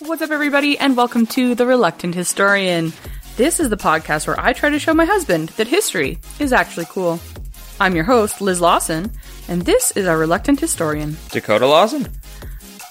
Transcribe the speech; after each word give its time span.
What's 0.00 0.22
up, 0.22 0.32
everybody, 0.32 0.76
and 0.76 0.96
welcome 0.96 1.24
to 1.28 1.54
The 1.54 1.66
Reluctant 1.66 2.16
Historian. 2.16 2.92
This 3.36 3.60
is 3.60 3.70
the 3.70 3.76
podcast 3.76 4.26
where 4.26 4.38
I 4.40 4.52
try 4.52 4.70
to 4.70 4.78
show 4.80 4.92
my 4.92 5.04
husband 5.04 5.50
that 5.50 5.68
history 5.68 6.18
is 6.40 6.52
actually 6.52 6.86
cool. 6.86 7.20
I'm 7.78 7.94
your 7.94 8.04
host, 8.04 8.40
Liz 8.40 8.60
Lawson, 8.60 9.12
and 9.46 9.62
this 9.62 9.92
is 9.92 10.06
our 10.08 10.18
Reluctant 10.18 10.58
Historian. 10.58 11.16
Dakota 11.30 11.66
Lawson? 11.68 12.08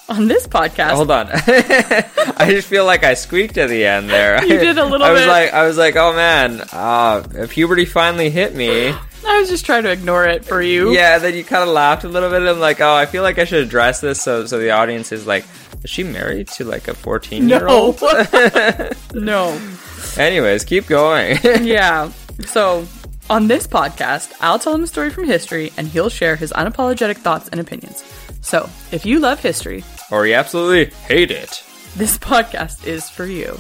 On 0.09 0.27
this 0.27 0.47
podcast, 0.47 0.91
Hold 0.91 1.11
on. 1.11 1.29
I 1.31 2.47
just 2.49 2.67
feel 2.67 2.85
like 2.85 3.05
I 3.05 3.13
squeaked 3.13 3.57
at 3.57 3.69
the 3.69 3.85
end 3.85 4.09
there. 4.09 4.43
You 4.45 4.59
did 4.59 4.77
a 4.77 4.83
little 4.85 5.05
I 5.05 5.11
was 5.11 5.25
like 5.25 5.53
I 5.53 5.65
was 5.65 5.77
like, 5.77 5.95
"Oh 5.95 6.13
man, 6.13 6.61
uh, 6.73 7.47
puberty 7.49 7.85
finally 7.85 8.29
hit 8.29 8.53
me." 8.53 8.89
I 9.25 9.39
was 9.39 9.47
just 9.49 9.65
trying 9.65 9.83
to 9.83 9.91
ignore 9.91 10.25
it 10.25 10.43
for 10.43 10.61
you. 10.61 10.91
Yeah, 10.93 11.19
then 11.19 11.35
you 11.35 11.45
kind 11.45 11.63
of 11.63 11.69
laughed 11.69 12.03
a 12.03 12.09
little 12.09 12.29
bit. 12.29 12.41
I'm 12.41 12.59
like, 12.59 12.81
"Oh, 12.81 12.93
I 12.93 13.05
feel 13.05 13.23
like 13.23 13.39
I 13.39 13.45
should 13.45 13.63
address 13.63 14.01
this 14.01 14.21
so 14.21 14.45
so 14.45 14.59
the 14.59 14.71
audience 14.71 15.13
is 15.13 15.25
like, 15.25 15.45
is 15.83 15.89
she 15.89 16.03
married 16.03 16.49
to 16.49 16.65
like 16.65 16.89
a 16.89 16.93
14-year-old?" 16.93 18.01
No. 18.01 18.89
no. 19.13 19.61
Anyways, 20.17 20.65
keep 20.65 20.87
going. 20.87 21.37
Yeah. 21.61 22.11
So, 22.45 22.85
on 23.29 23.47
this 23.47 23.67
podcast, 23.67 24.33
I'll 24.41 24.59
tell 24.59 24.75
him 24.75 24.83
a 24.83 24.87
story 24.87 25.11
from 25.11 25.25
history, 25.25 25.71
and 25.77 25.87
he'll 25.87 26.09
share 26.09 26.35
his 26.35 26.51
unapologetic 26.51 27.17
thoughts 27.17 27.47
and 27.49 27.61
opinions. 27.61 28.03
So, 28.41 28.69
if 28.91 29.05
you 29.05 29.19
love 29.19 29.39
history, 29.39 29.83
or 30.13 30.27
you 30.27 30.35
absolutely 30.35 30.93
hate 31.07 31.31
it. 31.31 31.63
this 31.95 32.17
podcast 32.17 32.85
is 32.85 33.09
for 33.09 33.25
you. 33.25 33.57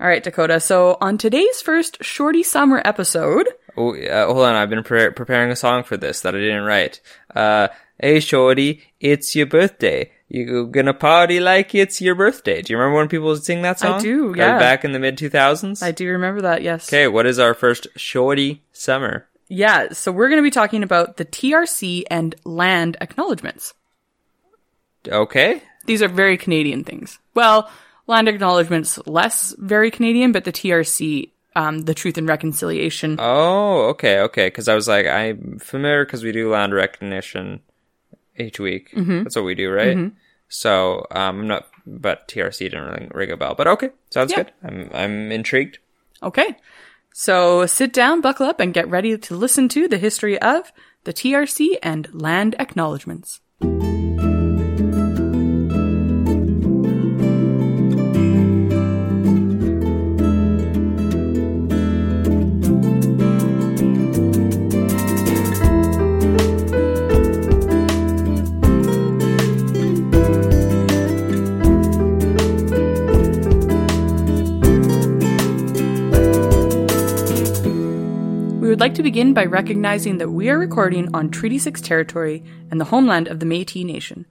All 0.00 0.06
right, 0.06 0.22
Dakota. 0.22 0.60
So, 0.60 0.96
on 1.00 1.18
today's 1.18 1.60
first 1.60 2.02
Shorty 2.04 2.44
Summer 2.44 2.80
episode, 2.84 3.48
Oh, 3.76 3.94
uh, 3.96 4.26
hold 4.26 4.44
on. 4.46 4.54
I've 4.56 4.70
been 4.70 4.82
pre- 4.82 5.10
preparing 5.10 5.50
a 5.50 5.56
song 5.56 5.82
for 5.84 5.96
this 5.96 6.20
that 6.22 6.34
I 6.34 6.38
didn't 6.38 6.64
write. 6.64 7.00
Uh, 7.34 7.68
hey, 8.00 8.18
shorty, 8.20 8.82
it's 9.00 9.34
your 9.36 9.46
birthday. 9.46 10.10
You 10.28 10.66
gonna 10.66 10.94
party 10.94 11.38
like 11.40 11.74
it's 11.74 12.00
your 12.00 12.14
birthday. 12.14 12.60
Do 12.62 12.72
you 12.72 12.78
remember 12.78 12.98
when 12.98 13.08
people 13.08 13.28
would 13.28 13.42
sing 13.44 13.62
that 13.62 13.78
song? 13.78 13.94
I 13.94 14.00
do, 14.00 14.34
yeah. 14.36 14.58
Back 14.58 14.84
in 14.84 14.92
the 14.92 14.98
mid 14.98 15.16
2000s? 15.16 15.82
I 15.82 15.92
do 15.92 16.08
remember 16.08 16.42
that, 16.42 16.62
yes. 16.62 16.88
Okay, 16.88 17.08
what 17.08 17.24
is 17.26 17.38
our 17.38 17.54
first 17.54 17.86
shorty 17.96 18.62
summer? 18.72 19.26
Yeah, 19.48 19.92
so 19.92 20.12
we're 20.12 20.28
going 20.28 20.40
to 20.42 20.46
be 20.46 20.50
talking 20.50 20.82
about 20.82 21.16
the 21.16 21.24
TRC 21.24 22.04
and 22.10 22.34
land 22.44 22.96
acknowledgements. 23.00 23.72
Okay. 25.06 25.62
These 25.86 26.02
are 26.02 26.08
very 26.08 26.36
Canadian 26.36 26.84
things. 26.84 27.18
Well, 27.34 27.70
land 28.06 28.28
acknowledgements 28.28 28.98
less 29.06 29.54
very 29.58 29.90
Canadian, 29.90 30.32
but 30.32 30.44
the 30.44 30.52
TRC, 30.52 31.30
um, 31.56 31.80
the 31.82 31.94
Truth 31.94 32.18
and 32.18 32.28
Reconciliation. 32.28 33.16
Oh, 33.18 33.86
okay, 33.90 34.20
okay. 34.20 34.46
Because 34.48 34.68
I 34.68 34.74
was 34.74 34.88
like, 34.88 35.06
I'm 35.06 35.58
familiar 35.58 36.04
because 36.04 36.22
we 36.24 36.32
do 36.32 36.50
land 36.50 36.74
recognition 36.74 37.60
each 38.36 38.60
week. 38.60 38.92
Mm-hmm. 38.94 39.22
That's 39.24 39.36
what 39.36 39.44
we 39.44 39.54
do, 39.54 39.70
right? 39.70 40.12
So 40.48 41.06
um, 41.10 41.40
I'm 41.40 41.46
not, 41.48 41.68
but 41.86 42.26
TRC 42.28 42.58
didn't 42.58 42.84
really 42.84 43.08
ring 43.12 43.30
a 43.30 43.36
bell. 43.36 43.54
But 43.54 43.66
okay, 43.68 43.90
sounds 44.10 44.30
Yeah. 44.32 44.44
good. 44.44 44.52
I'm 44.62 44.90
I'm 44.94 45.32
intrigued. 45.32 45.78
Okay. 46.22 46.56
So 47.12 47.66
sit 47.66 47.92
down, 47.92 48.20
buckle 48.20 48.46
up, 48.46 48.60
and 48.60 48.72
get 48.72 48.88
ready 48.88 49.16
to 49.18 49.34
listen 49.36 49.68
to 49.70 49.88
the 49.88 49.98
history 49.98 50.38
of 50.40 50.72
the 51.04 51.12
TRC 51.12 51.76
and 51.82 52.08
land 52.12 52.54
acknowledgements. 52.58 53.40
Like 78.88 78.94
to 78.94 79.02
begin 79.02 79.34
by 79.34 79.44
recognizing 79.44 80.16
that 80.16 80.30
we 80.30 80.48
are 80.48 80.58
recording 80.58 81.14
on 81.14 81.28
Treaty 81.28 81.58
6 81.58 81.78
territory 81.82 82.42
and 82.70 82.80
the 82.80 82.86
homeland 82.86 83.28
of 83.28 83.38
the 83.38 83.44
Métis 83.44 83.84
Nation. 83.84 84.24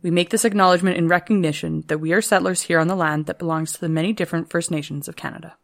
We 0.00 0.12
make 0.12 0.30
this 0.30 0.44
acknowledgement 0.44 0.96
in 0.96 1.08
recognition 1.08 1.82
that 1.88 1.98
we 1.98 2.12
are 2.12 2.22
settlers 2.22 2.62
here 2.62 2.78
on 2.78 2.86
the 2.86 2.94
land 2.94 3.26
that 3.26 3.40
belongs 3.40 3.72
to 3.72 3.80
the 3.80 3.88
many 3.88 4.12
different 4.12 4.48
First 4.48 4.70
Nations 4.70 5.08
of 5.08 5.16
Canada. 5.16 5.56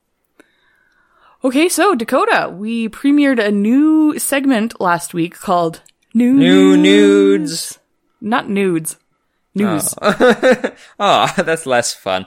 Okay, 1.44 1.68
so 1.68 1.94
Dakota, 1.94 2.52
we 2.52 2.88
premiered 2.88 3.38
a 3.38 3.52
new 3.52 4.18
segment 4.18 4.80
last 4.80 5.14
week 5.14 5.38
called 5.38 5.80
New 6.12 6.32
New 6.32 6.76
nudes. 6.76 7.78
Not 8.20 8.50
nudes. 8.50 8.96
News. 9.54 9.94
Oh, 10.02 10.72
ah, 10.98 11.32
that's 11.36 11.64
less 11.64 11.94
fun. 11.94 12.26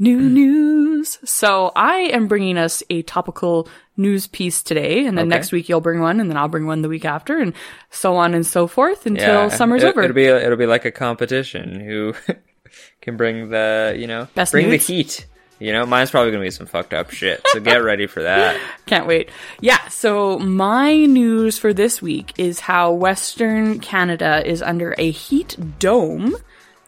New 0.00 0.18
news. 0.18 1.18
So 1.24 1.70
I 1.76 1.96
am 2.12 2.26
bringing 2.26 2.56
us 2.56 2.82
a 2.90 3.02
topical 3.02 3.68
news 3.98 4.26
piece 4.26 4.62
today, 4.62 5.04
and 5.06 5.16
then 5.16 5.26
Okay. 5.26 5.36
next 5.36 5.52
week 5.52 5.68
you'll 5.68 5.82
bring 5.82 6.00
one, 6.00 6.18
and 6.20 6.28
then 6.30 6.36
I'll 6.38 6.48
bring 6.48 6.66
one 6.66 6.80
the 6.82 6.88
week 6.88 7.04
after, 7.04 7.38
and 7.38 7.52
so 7.90 8.16
on 8.16 8.32
and 8.32 8.44
so 8.46 8.66
forth 8.66 9.04
until 9.04 9.50
summer's 9.50 9.82
it, 9.82 9.88
over. 9.90 10.02
It'll 10.02 10.14
be 10.14 10.24
it'll 10.24 10.56
be 10.56 10.64
like 10.66 10.86
a 10.86 10.90
competition 10.90 11.78
who 11.80 12.14
can 13.02 13.16
bring 13.18 13.50
the 13.50 13.94
you 13.98 14.06
know 14.06 14.26
Best 14.34 14.52
bring 14.52 14.70
nudes? 14.70 14.86
the 14.86 14.92
heat. 14.94 15.26
You 15.58 15.74
know, 15.74 15.84
mine's 15.84 16.10
probably 16.10 16.30
gonna 16.32 16.44
be 16.44 16.50
some 16.50 16.66
fucked 16.66 16.94
up 16.94 17.10
shit. 17.10 17.42
So 17.48 17.60
get 17.60 17.76
ready 17.84 18.06
for 18.06 18.22
that. 18.22 18.58
Can't 18.86 19.06
wait. 19.06 19.28
Yeah, 19.60 19.86
so 19.88 20.38
my 20.38 20.94
news 21.04 21.58
for 21.58 21.74
this 21.74 22.00
week 22.00 22.32
is 22.38 22.60
how 22.60 22.92
Western 22.92 23.80
Canada 23.80 24.42
is 24.48 24.62
under 24.62 24.94
a 24.96 25.10
heat 25.10 25.58
dome, 25.78 26.34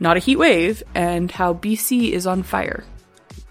not 0.01 0.17
a 0.17 0.21
heat 0.21 0.37
wave, 0.37 0.83
and 0.95 1.31
how 1.31 1.53
BC 1.53 2.13
is 2.13 2.27
on 2.27 2.43
fire. 2.43 2.85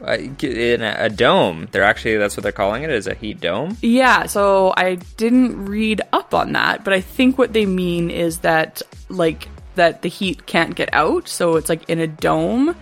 In 0.07 0.81
a, 0.81 0.95
a 0.99 1.09
dome, 1.09 1.67
they're 1.71 1.83
actually 1.83 2.17
that's 2.17 2.35
what 2.35 2.43
they're 2.43 2.51
calling 2.51 2.83
it 2.83 2.89
is 2.89 3.07
a 3.07 3.13
heat 3.13 3.39
dome. 3.39 3.77
Yeah, 3.81 4.25
so 4.25 4.73
I 4.75 4.95
didn't 5.17 5.65
read 5.65 6.01
up 6.11 6.33
on 6.33 6.53
that, 6.53 6.83
but 6.83 6.93
I 6.93 7.01
think 7.01 7.37
what 7.37 7.53
they 7.53 7.65
mean 7.65 8.09
is 8.09 8.39
that 8.39 8.81
like 9.09 9.47
that 9.75 10.01
the 10.01 10.09
heat 10.09 10.45
can't 10.45 10.75
get 10.75 10.89
out, 10.93 11.27
so 11.27 11.55
it's 11.55 11.69
like 11.69 11.87
in 11.89 11.99
a 11.99 12.07
dome 12.07 12.75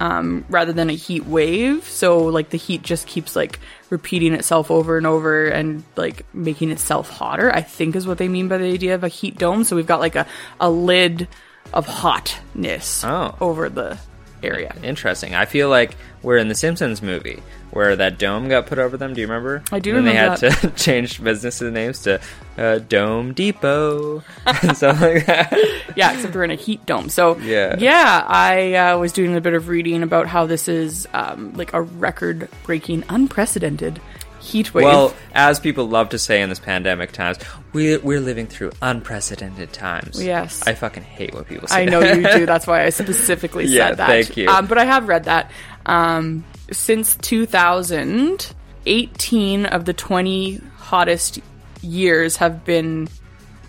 um, 0.00 0.44
rather 0.50 0.72
than 0.74 0.90
a 0.90 0.94
heat 0.94 1.24
wave. 1.26 1.84
So 1.84 2.18
like 2.26 2.50
the 2.50 2.58
heat 2.58 2.82
just 2.82 3.06
keeps 3.06 3.34
like 3.34 3.58
repeating 3.88 4.34
itself 4.34 4.70
over 4.70 4.98
and 4.98 5.06
over 5.06 5.46
and 5.48 5.82
like 5.96 6.26
making 6.34 6.70
itself 6.70 7.08
hotter. 7.08 7.50
I 7.50 7.62
think 7.62 7.96
is 7.96 8.06
what 8.06 8.18
they 8.18 8.28
mean 8.28 8.48
by 8.48 8.58
the 8.58 8.66
idea 8.72 8.94
of 8.94 9.02
a 9.04 9.08
heat 9.08 9.38
dome. 9.38 9.64
So 9.64 9.76
we've 9.76 9.86
got 9.86 10.00
like 10.00 10.14
a 10.16 10.26
a 10.60 10.68
lid 10.70 11.26
of 11.72 11.86
hotness 11.86 13.02
Oh. 13.04 13.34
over 13.40 13.68
the 13.70 13.98
area. 14.46 14.74
Interesting. 14.82 15.34
I 15.34 15.44
feel 15.44 15.68
like 15.68 15.96
we're 16.22 16.36
in 16.38 16.48
the 16.48 16.54
Simpsons 16.54 17.02
movie 17.02 17.42
where 17.70 17.94
that 17.96 18.18
dome 18.18 18.48
got 18.48 18.66
put 18.66 18.78
over 18.78 18.96
them. 18.96 19.12
Do 19.12 19.20
you 19.20 19.26
remember? 19.26 19.62
I 19.70 19.78
do 19.80 19.96
and 19.96 20.06
remember 20.06 20.36
They 20.38 20.48
had 20.50 20.60
to 20.62 20.70
change 20.76 21.22
businesses 21.22 21.72
names 21.72 22.00
to 22.02 22.20
uh, 22.56 22.78
Dome 22.78 23.32
Depot 23.34 24.22
and 24.46 24.76
stuff 24.76 25.00
like 25.00 25.26
that. 25.26 25.52
yeah, 25.96 26.12
except 26.14 26.34
we're 26.34 26.44
in 26.44 26.50
a 26.50 26.54
heat 26.54 26.84
dome. 26.86 27.08
So 27.10 27.36
Yeah. 27.38 27.76
yeah, 27.78 28.24
I 28.26 28.74
uh, 28.74 28.98
was 28.98 29.12
doing 29.12 29.34
a 29.36 29.40
bit 29.40 29.52
of 29.54 29.68
reading 29.68 30.02
about 30.02 30.26
how 30.26 30.46
this 30.46 30.68
is 30.68 31.06
um, 31.12 31.52
like 31.54 31.72
a 31.74 31.82
record-breaking, 31.82 33.04
unprecedented 33.08 34.00
heat 34.46 34.72
wave. 34.72 34.84
Well, 34.84 35.14
as 35.34 35.58
people 35.60 35.88
love 35.88 36.10
to 36.10 36.18
say 36.18 36.40
in 36.42 36.48
this 36.48 36.58
pandemic 36.60 37.12
times, 37.12 37.38
we're 37.72 37.98
we're 38.00 38.20
living 38.20 38.46
through 38.46 38.72
unprecedented 38.82 39.72
times. 39.72 40.22
Yes. 40.22 40.62
I 40.66 40.74
fucking 40.74 41.02
hate 41.02 41.34
when 41.34 41.44
people 41.44 41.68
say 41.68 41.82
I 41.82 41.84
know 41.84 42.00
that. 42.00 42.16
you 42.16 42.40
do. 42.40 42.46
That's 42.52 42.66
why 42.66 42.84
I 42.84 42.90
specifically 42.90 43.66
Yeah, 43.66 43.88
said 43.88 43.96
that. 43.98 44.06
thank 44.08 44.36
you. 44.36 44.48
Um, 44.48 44.66
but 44.66 44.78
I 44.78 44.84
have 44.84 45.08
read 45.08 45.24
that. 45.24 45.50
Um, 45.84 46.44
since 46.72 47.16
2000, 47.16 48.52
18 48.86 49.66
of 49.66 49.84
the 49.84 49.92
20 49.92 50.60
hottest 50.78 51.40
years 51.82 52.36
have 52.36 52.64
been 52.64 53.08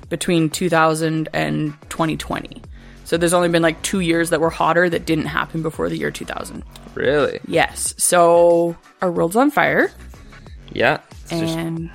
between 0.09 0.49
2000 0.49 1.29
and 1.33 1.73
2020. 1.89 2.61
So 3.03 3.17
there's 3.17 3.33
only 3.33 3.49
been 3.49 3.61
like 3.61 3.81
two 3.81 3.99
years 4.01 4.29
that 4.31 4.41
were 4.41 4.49
hotter 4.49 4.89
that 4.89 5.05
didn't 5.05 5.25
happen 5.27 5.61
before 5.61 5.89
the 5.89 5.97
year 5.97 6.11
2000. 6.11 6.63
really? 6.95 7.39
Yes. 7.47 7.93
So 7.97 8.75
our 9.01 9.11
world's 9.11 9.35
on 9.35 9.49
fire, 9.51 9.91
Yeah. 10.71 10.99
It's 11.23 11.29
just, 11.31 11.57
and 11.57 11.89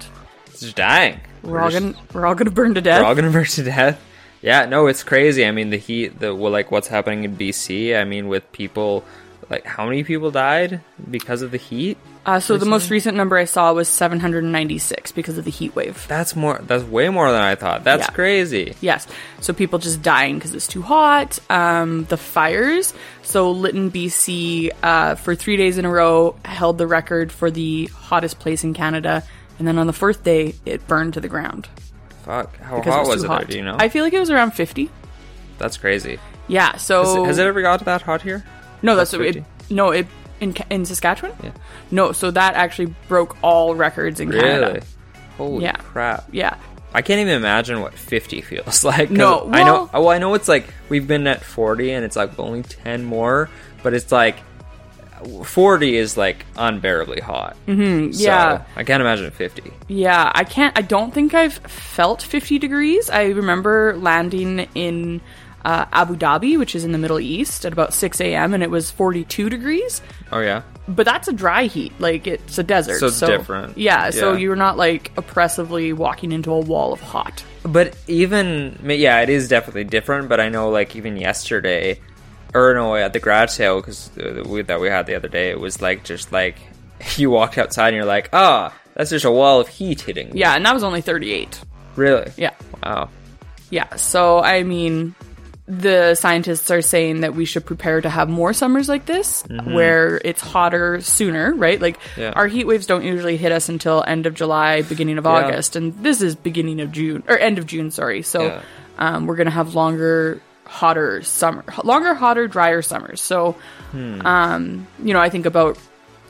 it's 0.46 0.60
just 0.60 0.76
dying. 0.76 1.20
we're 1.42 1.60
all 1.60 1.70
just- 1.70 1.82
gonna 1.94 1.96
we're 2.12 2.26
all 2.26 2.34
gonna 2.34 2.50
burn 2.50 2.74
to 2.74 2.80
death. 2.80 3.00
we're 3.02 3.06
all 3.08 3.14
gonna 3.14 3.30
burn 3.38 3.44
to 3.44 3.62
death. 3.62 4.00
Yeah, 4.42 4.64
no, 4.66 4.88
it's 4.88 5.04
crazy. 5.04 5.46
I 5.46 5.52
mean, 5.52 5.70
the 5.70 5.76
heat, 5.76 6.18
the 6.18 6.34
well, 6.34 6.50
like 6.50 6.70
what's 6.72 6.88
happening 6.88 7.24
in 7.24 7.36
BC. 7.36 7.96
I 7.96 8.04
mean, 8.04 8.26
with 8.28 8.50
people, 8.52 9.04
like 9.48 9.64
how 9.64 9.84
many 9.84 10.02
people 10.02 10.30
died 10.32 10.80
because 11.10 11.42
of 11.42 11.50
the 11.52 11.58
heat? 11.58 11.96
Uh, 12.24 12.38
so 12.38 12.56
the 12.56 12.66
most 12.66 12.88
recent 12.88 13.16
number 13.16 13.36
I 13.36 13.46
saw 13.46 13.72
was 13.72 13.88
796 13.88 15.10
because 15.12 15.38
of 15.38 15.44
the 15.44 15.50
heat 15.50 15.74
wave. 15.74 16.06
That's 16.08 16.36
more. 16.36 16.60
That's 16.62 16.84
way 16.84 17.08
more 17.08 17.30
than 17.32 17.40
I 17.40 17.54
thought. 17.56 17.82
That's 17.82 18.04
Yeah. 18.06 18.10
crazy. 18.14 18.74
Yes. 18.80 19.06
So 19.40 19.52
people 19.52 19.78
just 19.80 20.02
dying 20.02 20.36
because 20.36 20.54
it's 20.54 20.68
too 20.68 20.82
hot. 20.82 21.38
Um, 21.50 22.04
the 22.04 22.16
fires. 22.16 22.94
So 23.22 23.50
Lytton, 23.50 23.90
BC, 23.90 24.70
uh, 24.82 25.16
for 25.16 25.34
three 25.34 25.56
days 25.56 25.78
in 25.78 25.84
a 25.84 25.90
row 25.90 26.36
held 26.44 26.78
the 26.78 26.86
record 26.86 27.32
for 27.32 27.50
the 27.50 27.86
hottest 27.86 28.38
place 28.38 28.62
in 28.62 28.72
Canada. 28.74 29.24
And 29.58 29.66
then 29.66 29.78
on 29.78 29.86
the 29.88 29.92
fourth 29.92 30.22
day, 30.22 30.54
it 30.64 30.86
burned 30.88 31.14
to 31.14 31.20
the 31.20 31.28
ground 31.28 31.68
Fuck. 32.24 32.56
How 32.60 32.76
hot 32.80 32.86
it 32.86 32.90
was, 33.00 33.08
was 33.08 33.24
it 33.24 33.26
hot. 33.26 33.38
there? 33.40 33.46
Do 33.48 33.56
you 33.58 33.64
know? 33.64 33.76
I 33.80 33.88
feel 33.88 34.04
like 34.04 34.12
it 34.12 34.20
was 34.20 34.30
around 34.30 34.52
50. 34.52 34.90
That's 35.58 35.76
crazy. 35.76 36.20
Yeah. 36.46 36.76
So 36.76 37.02
Has, 37.04 37.14
it- 37.16 37.24
has 37.26 37.38
it 37.38 37.46
ever 37.46 37.62
got 37.62 37.84
that 37.84 38.02
hot 38.02 38.22
here? 38.22 38.44
No, 38.80 38.94
that's 38.94 39.10
Plus 39.12 39.36
it. 39.36 39.44
No, 39.70 39.90
it 39.90 40.06
in 40.42 40.54
in 40.70 40.84
Saskatchewan. 40.84 41.34
Yeah. 41.42 41.52
No, 41.90 42.12
so 42.12 42.30
that 42.30 42.54
actually 42.54 42.94
broke 43.08 43.36
all 43.42 43.74
records 43.74 44.20
in 44.20 44.30
Canada. 44.30 44.66
Really? 44.66 44.80
Holy 45.38 45.64
Yeah. 45.64 45.76
crap! 45.76 46.28
Yeah. 46.32 46.56
I 46.94 47.00
can't 47.00 47.20
even 47.20 47.34
imagine 47.34 47.80
what 47.80 47.94
50 47.94 48.42
feels 48.42 48.84
like. 48.92 49.10
No, 49.10 49.48
I 49.50 49.62
know. 49.64 49.88
well- 49.92 50.02
Well, 50.02 50.08
I 50.10 50.18
know 50.18 50.34
it's 50.34 50.48
like 50.48 50.66
we've 50.90 51.06
been 51.08 51.26
at 51.26 51.42
40 51.42 51.92
and 51.92 52.04
it's 52.04 52.16
like 52.16 52.38
only 52.38 52.62
10 52.62 53.04
more, 53.04 53.48
but 53.82 53.94
it's 53.94 54.12
like 54.12 54.36
40 55.44 55.96
is 55.96 56.16
like 56.16 56.44
unbearably 56.56 57.20
hot. 57.20 57.56
Mm-hmm, 57.66 58.10
yeah. 58.20 58.64
I 58.76 58.84
can't 58.84 59.00
imagine 59.00 59.30
50. 59.30 59.72
Yeah, 59.88 60.30
I 60.34 60.44
can't. 60.44 60.76
I 60.76 60.82
don't 60.82 61.14
think 61.14 61.32
I've 61.32 61.54
felt 61.54 62.22
50 62.22 62.58
degrees. 62.58 63.08
I 63.08 63.26
remember 63.26 63.96
landing 63.96 64.68
in 64.74 65.20
uh, 65.64 65.86
Abu 65.92 66.16
Dhabi, 66.16 66.58
which 66.58 66.74
is 66.74 66.84
in 66.84 66.92
the 66.92 66.98
Middle 66.98 67.20
East, 67.20 67.64
at 67.64 67.72
about 67.72 67.94
6 67.94 68.20
a.m., 68.20 68.54
and 68.54 68.62
it 68.62 68.70
was 68.70 68.90
42 68.90 69.48
degrees. 69.48 70.02
Oh 70.30 70.40
yeah. 70.40 70.62
But 70.88 71.06
that's 71.06 71.28
a 71.28 71.32
dry 71.32 71.66
heat. 71.66 71.92
Like, 72.00 72.26
it's 72.26 72.58
a 72.58 72.64
desert. 72.64 72.98
So 72.98 73.06
it's 73.06 73.20
different. 73.20 73.78
Yeah, 73.78 74.10
so 74.10 74.34
you're 74.34 74.56
not, 74.56 74.76
like, 74.76 75.12
oppressively 75.16 75.92
walking 75.92 76.32
into 76.32 76.50
a 76.50 76.58
wall 76.58 76.92
of 76.92 77.00
hot. 77.00 77.44
But 77.64 77.96
even 78.08 78.78
yeah, 78.84 79.20
it 79.20 79.28
is 79.28 79.48
definitely 79.48 79.84
different. 79.84 80.28
But 80.28 80.40
I 80.40 80.48
know 80.48 80.70
like 80.70 80.96
even 80.96 81.16
yesterday, 81.16 82.00
or 82.54 82.74
no, 82.74 82.96
at 82.96 83.12
the 83.12 83.20
garage 83.20 83.50
sale 83.50 83.80
because 83.80 84.08
that 84.16 84.80
we 84.80 84.88
had 84.88 85.06
the 85.06 85.14
other 85.14 85.28
day, 85.28 85.50
it 85.50 85.60
was 85.60 85.80
like 85.80 86.04
just 86.04 86.32
like 86.32 86.56
you 87.16 87.30
walked 87.30 87.58
outside 87.58 87.88
and 87.88 87.96
you're 87.96 88.04
like, 88.04 88.30
ah, 88.32 88.74
that's 88.94 89.10
just 89.10 89.24
a 89.24 89.30
wall 89.30 89.60
of 89.60 89.68
heat 89.68 90.00
hitting. 90.00 90.30
me." 90.32 90.40
Yeah, 90.40 90.54
and 90.54 90.66
that 90.66 90.74
was 90.74 90.82
only 90.82 91.00
38. 91.00 91.60
Really. 91.94 92.32
Yeah. 92.36 92.50
Wow. 92.82 93.10
Yeah, 93.70 93.94
so 93.96 94.40
I 94.40 94.64
mean, 94.64 95.14
the 95.66 96.14
scientists 96.16 96.70
are 96.70 96.82
saying 96.82 97.20
that 97.20 97.34
we 97.34 97.44
should 97.44 97.64
prepare 97.64 98.00
to 98.00 98.10
have 98.10 98.28
more 98.28 98.52
summers 98.52 98.88
like 98.88 99.06
this, 99.06 99.44
where 99.64 100.20
it's 100.24 100.40
hotter 100.40 101.00
sooner, 101.00 101.54
right? 101.54 101.80
Like 101.80 101.98
Yeah. 102.16 102.32
our 102.34 102.48
heat 102.48 102.66
waves 102.66 102.86
don't 102.86 103.04
usually 103.04 103.36
hit 103.36 103.52
us 103.52 103.68
until 103.68 104.02
end 104.06 104.26
of 104.26 104.34
July, 104.34 104.82
beginning 104.82 105.18
of 105.18 105.26
August, 105.26 105.76
and 105.76 105.94
this 106.02 106.20
is 106.20 106.34
beginning 106.34 106.80
of 106.80 106.90
June 106.90 107.22
or 107.28 107.38
end 107.38 107.58
of 107.58 107.66
June. 107.66 107.90
Sorry, 107.92 108.22
so 108.22 108.42
Yeah. 108.42 108.60
um, 108.98 109.26
we're 109.26 109.36
gonna 109.36 109.50
have 109.50 109.74
longer, 109.76 110.40
hotter 110.66 111.22
summer, 111.22 111.64
longer, 111.84 112.14
hotter, 112.14 112.48
drier 112.48 112.82
summers. 112.82 113.20
So, 113.20 113.54
Hmm. 113.92 114.26
um, 114.26 114.86
you 115.02 115.12
know, 115.14 115.20
I 115.20 115.28
think 115.28 115.46
about 115.46 115.78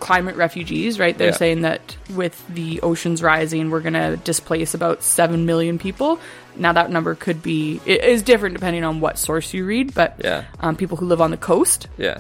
climate 0.03 0.35
refugees, 0.35 0.99
right? 0.99 1.17
They're 1.17 1.29
Yeah. 1.29 1.37
saying 1.37 1.61
that 1.63 1.97
with 2.13 2.35
the 2.49 2.81
oceans 2.83 3.23
rising, 3.23 3.71
we're 3.71 3.81
going 3.81 3.93
to 3.95 4.17
displace 4.25 4.75
about 4.75 5.03
7 5.05 5.47
million 5.47 5.79
people. 5.79 6.19
Now, 6.57 6.73
that 6.73 6.91
number 6.91 7.15
could 7.15 7.41
be, 7.41 7.81
it 7.87 8.03
is 8.03 8.23
different 8.23 8.55
depending 8.57 8.83
on 8.85 9.01
what 9.01 9.17
source 9.17 9.55
you 9.55 9.65
read, 9.65 9.95
but 9.95 10.17
Yeah. 10.25 10.43
um, 10.61 10.75
people 10.75 10.97
who 10.97 11.07
live 11.07 11.21
on 11.21 11.31
the 11.31 11.37
coast, 11.37 11.87
Yeah. 11.97 12.19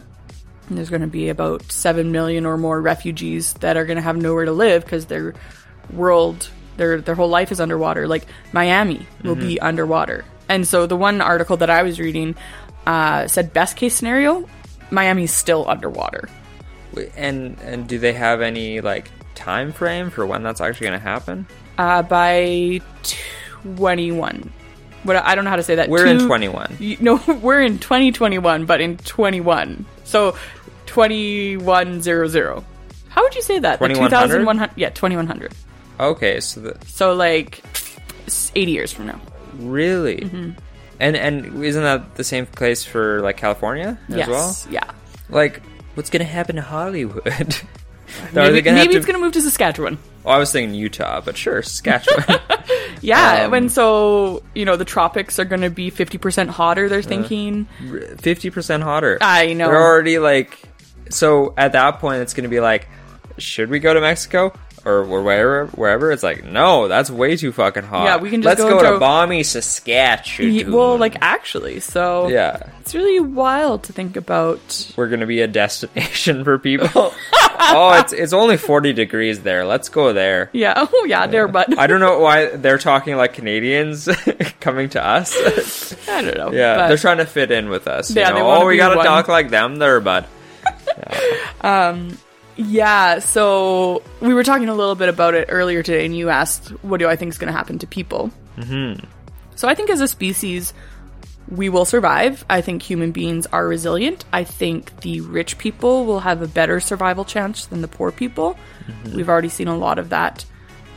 and 0.69 0.79
there's 0.79 0.91
going 0.91 1.03
to 1.03 1.09
be 1.09 1.29
about 1.29 1.73
7 1.73 2.13
million 2.13 2.47
or 2.47 2.57
more 2.57 2.81
refugees 2.81 3.53
that 3.55 3.77
are 3.77 3.85
going 3.85 3.97
to 3.97 4.03
have 4.03 4.17
nowhere 4.17 4.45
to 4.45 4.53
live 4.53 4.85
because 4.85 5.07
their 5.07 5.35
world, 5.93 6.49
their, 6.77 7.01
their 7.01 7.17
whole 7.17 7.29
life 7.29 7.51
is 7.51 7.61
underwater. 7.61 8.07
Like 8.07 8.27
Miami 8.53 9.07
will 9.25 9.35
be 9.35 9.57
Mm-hmm. 9.57 9.65
underwater. 9.67 10.25
And 10.49 10.67
so 10.69 10.87
the 10.87 10.97
one 10.97 11.21
article 11.21 11.57
that 11.59 11.69
I 11.71 11.83
was 11.83 11.99
reading 11.99 12.37
uh, 12.87 13.27
said 13.27 13.53
best 13.53 13.77
case 13.77 13.95
scenario, 13.95 14.49
Miami's 14.91 15.33
still 15.33 15.69
underwater. 15.69 16.29
And 17.17 17.59
and 17.63 17.89
do 17.89 17.99
they 17.99 18.13
have 18.13 18.41
any 18.41 18.81
like 18.81 19.11
time 19.35 19.73
frame 19.73 20.11
for 20.11 20.27
when 20.27 20.43
that's 20.43 20.61
actually 20.61 20.89
going 20.89 20.99
to 21.01 21.05
happen? 21.05 21.47
Uh, 21.79 22.03
by 22.03 22.81
21. 23.77 24.53
What 25.05 25.17
I 25.17 25.35
don't 25.35 25.45
know 25.45 25.51
how 25.51 25.57
to 25.57 25.63
say 25.63 25.77
that. 25.77 25.89
We're 25.89 26.07
in 26.07 26.27
21. 26.27 26.97
No, 27.01 27.21
we're 27.43 27.61
in 27.63 27.79
2021, 27.79 28.67
but 28.67 28.81
in 28.81 28.97
21. 28.99 29.85
So 30.05 30.37
2100. 30.87 32.63
How 33.09 33.23
would 33.23 33.35
you 33.35 33.43
say 33.43 33.59
that? 33.59 33.79
2100? 33.79 34.29
2100 34.39 34.71
Yeah, 34.77 34.91
2100. 34.91 35.53
Okay, 36.01 36.41
so 36.41 36.61
the, 36.61 36.77
So 36.87 37.15
like 37.15 37.63
80 38.55 38.71
years 38.71 38.93
from 38.93 39.07
now. 39.07 39.21
really, 39.59 40.17
Mm-hmm. 40.19 40.51
and 41.01 41.17
and 41.17 41.65
isn't 41.65 41.83
that 41.83 42.15
the 42.15 42.25
same 42.25 42.47
place 42.47 42.85
for 42.85 43.21
like 43.21 43.37
California 43.37 43.99
as 44.09 44.17
yes. 44.17 44.29
well? 44.29 44.57
Yeah. 44.71 44.91
Like, 45.29 45.63
what's 45.95 46.11
going 46.11 46.25
to 46.25 46.31
happen 46.31 46.57
to 46.57 46.63
Hollywood? 46.63 47.27
Are 48.25 48.33
Maybe, 48.35 48.53
they 48.53 48.63
gonna 48.63 48.77
maybe 48.77 48.93
to- 48.93 48.99
it's 48.99 49.07
going 49.07 49.19
to 49.19 49.25
move 49.25 49.33
to 49.33 49.41
Saskatchewan. 49.41 49.97
Oh, 50.27 50.31
I 50.31 50.39
was 50.39 50.53
thinking 50.53 50.75
Utah, 50.75 51.21
but 51.23 51.37
sure, 51.37 51.63
Saskatchewan. 51.63 52.41
Yeah, 53.01 53.47
Um, 53.47 53.51
when 53.51 53.69
so, 53.69 54.45
you 54.55 54.65
know, 54.65 54.77
the 54.77 54.85
tropics 54.85 55.41
are 55.41 55.45
going 55.45 55.63
to 55.63 55.71
be 55.71 55.91
50% 55.91 56.49
hotter, 56.49 56.85
Uh, 56.85 56.89
they're 56.89 57.03
thinking. 57.03 57.65
Fifty 58.21 58.49
percent 58.51 58.85
hotter. 58.85 59.19
I 59.21 59.55
know. 59.55 59.67
They're 59.67 59.83
already 59.83 60.21
like. 60.21 60.57
So 61.11 61.53
at 61.57 61.73
that 61.73 61.99
point, 61.99 62.23
it's 62.23 62.33
going 62.33 62.45
to 62.45 62.49
be 62.51 62.61
like, 62.61 62.87
should 63.39 63.71
we 63.71 63.81
go 63.81 63.93
to 63.93 64.01
Mexico 64.01 64.53
or, 64.85 65.05
wherever? 65.05 65.67
Wherever 65.69 66.11
it's 66.13 66.23
like, 66.23 66.45
no, 66.45 66.89
that's 66.89 67.11
way 67.11 67.37
too 67.37 67.53
fucking 67.53 67.85
hot. 67.85 68.05
Yeah, 68.05 68.17
we 68.17 68.31
can 68.31 68.43
just 68.43 68.59
let's 68.59 68.71
go 68.71 68.81
go, 68.81 68.93
to- 68.95 68.99
balmy 68.99 69.43
Saskatchewan. 69.43 70.73
Well, 70.73 70.97
like 70.99 71.17
actually, 71.21 71.81
so 71.81 72.29
yeah, 72.29 72.71
it's 72.81 72.95
really 72.95 73.21
wild 73.21 73.85
to 73.85 73.93
think 73.93 74.17
about 74.17 74.93
we're 74.97 75.09
gonna 75.09 75.27
be 75.27 75.41
a 75.41 75.47
destination 75.49 76.45
for 76.45 76.59
people. 76.59 76.89
oh, 77.35 77.99
it's 78.01 78.13
it's 78.13 78.33
only 78.33 78.57
forty 78.57 78.93
degrees 78.93 79.41
there. 79.43 79.65
Let's 79.65 79.89
go 79.89 80.13
there. 80.13 80.51
Yeah. 80.53 80.87
Oh, 80.95 81.05
yeah. 81.05 81.27
There, 81.27 81.49
but 81.49 81.79
I 81.79 81.87
don't 81.87 82.01
know 82.01 82.19
why 82.21 82.47
they're 82.57 82.79
talking 82.79 83.17
like 83.17 83.33
Canadians 83.35 84.09
coming 84.61 84.89
to 84.91 85.05
us. 85.05 85.35
I 86.09 86.23
don't 86.23 86.37
know. 86.37 86.53
yeah, 86.53 86.77
but- 86.77 86.89
they're 86.89 86.97
trying 86.97 87.19
to 87.19 87.27
fit 87.27 87.51
in 87.51 87.69
with 87.71 87.89
us. 87.89 88.11
you 88.15 88.21
Yeah, 88.21 88.31
know? 88.31 88.35
they 88.37 88.41
oh, 88.43 88.67
we 88.67 88.77
gotta 88.77 88.97
one. 88.97 89.05
talk 89.07 89.29
like 89.29 89.49
them 89.51 89.77
there, 89.77 90.01
bud. 90.01 90.27
yeah. 90.99 91.89
Um, 91.89 92.19
Yeah, 92.57 93.19
so 93.21 94.03
we 94.21 94.35
were 94.35 94.45
talking 94.45 94.69
a 94.69 94.75
little 94.75 94.95
bit 94.95 95.09
about 95.09 95.35
it 95.35 95.47
earlier 95.49 95.83
today, 95.83 96.05
and 96.05 96.17
you 96.17 96.29
asked, 96.29 96.69
"What 96.83 96.99
do 96.99 97.09
I 97.09 97.17
think 97.17 97.31
is 97.31 97.39
going 97.39 97.53
to 97.53 97.57
happen 97.57 97.79
to 97.79 97.87
people?" 97.87 98.31
Mm-hmm. 98.59 99.05
So 99.55 99.69
I 99.69 99.75
think 99.75 99.91
as 99.91 100.01
a 100.01 100.09
species, 100.09 100.75
we 101.49 101.69
will 101.69 101.85
survive. 101.85 102.45
I 102.51 102.61
think 102.61 102.83
human 102.83 103.13
beings 103.13 103.47
are 103.47 103.67
resilient. 103.67 104.25
I 104.33 104.45
think 104.45 105.01
the 105.01 105.21
rich 105.21 105.59
people 105.59 106.05
will 106.05 106.21
have 106.21 106.43
a 106.43 106.47
better 106.47 106.81
survival 106.81 107.25
chance 107.25 107.67
than 107.67 107.83
the 107.83 107.89
poor 107.89 108.13
people. 108.13 108.57
We've 109.15 109.29
already 109.29 109.49
seen 109.49 109.69
a 109.69 109.77
lot 109.77 109.99
of 109.99 110.11
that 110.11 110.45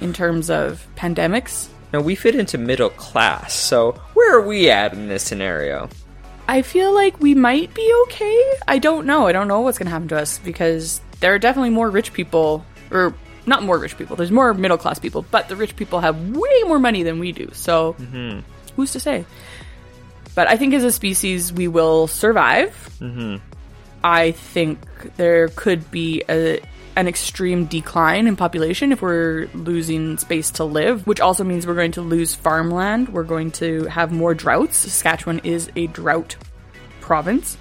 in 0.02 0.14
terms 0.14 0.50
of 0.50 0.88
pandemics. 0.96 1.68
Now 1.94 2.02
we 2.02 2.16
fit 2.16 2.36
into 2.36 2.58
middle 2.58 2.90
class, 2.90 3.54
so 3.54 3.94
where 4.14 4.38
are 4.38 4.46
we 4.46 4.70
at 4.70 4.94
in 4.94 5.08
this 5.08 5.24
scenario? 5.24 5.90
I 6.48 6.62
feel 6.62 6.94
like 6.94 7.20
we 7.20 7.34
might 7.34 7.74
be 7.74 7.94
okay. 8.04 8.54
I 8.68 8.78
don't 8.78 9.08
know. 9.08 9.26
I 9.26 9.32
don't 9.32 9.48
know 9.48 9.62
what's 9.62 9.80
going 9.80 9.88
to 9.88 9.92
happen 9.92 10.08
to 10.10 10.18
us 10.18 10.38
because 10.40 11.02
there 11.20 11.34
are 11.34 11.40
definitely 11.40 11.70
more 11.70 11.90
rich 11.90 12.14
people, 12.14 12.66
or 12.92 13.14
not 13.46 13.64
more 13.64 13.78
rich 13.78 13.98
people. 13.98 14.16
There's 14.16 14.32
more 14.32 14.54
middle 14.54 14.78
class 14.78 15.00
people, 15.00 15.26
but 15.30 15.50
the 15.50 15.56
rich 15.56 15.76
people 15.76 16.00
have 16.00 16.36
way 16.36 16.64
more 16.66 16.80
money 16.80 17.04
than 17.04 17.20
we 17.20 17.32
do. 17.32 17.50
So 17.54 17.94
who's 18.76 18.92
to 18.94 19.00
say? 19.00 19.26
But 20.34 20.50
I 20.50 20.58
think 20.58 20.74
as 20.74 20.84
a 20.84 20.92
species, 20.92 21.54
we 21.54 21.68
will 21.68 22.08
survive. 22.08 22.72
Mm-hmm. 23.00 23.38
I 24.04 24.32
think 24.32 24.80
there 25.16 25.48
could 25.48 25.90
be 25.90 26.24
a, 26.28 26.60
an 26.96 27.08
extreme 27.08 27.66
decline 27.66 28.28
in 28.28 28.36
population 28.36 28.92
if 28.92 29.02
we're 29.02 29.48
losing 29.54 30.18
space 30.18 30.52
to 30.52 30.66
live, 30.66 31.08
which 31.08 31.22
also 31.22 31.44
means 31.44 31.66
we're 31.66 31.76
going 31.76 31.94
to 31.94 32.02
lose 32.02 32.36
farmland. 32.36 33.10
We're 33.10 33.24
going 33.24 33.52
to 33.52 33.86
have 33.86 34.12
more 34.12 34.34
droughts. 34.34 34.78
Saskatchewan 34.78 35.40
is 35.46 35.72
a 35.76 35.88
drought 35.88 36.36
province. 37.00 37.58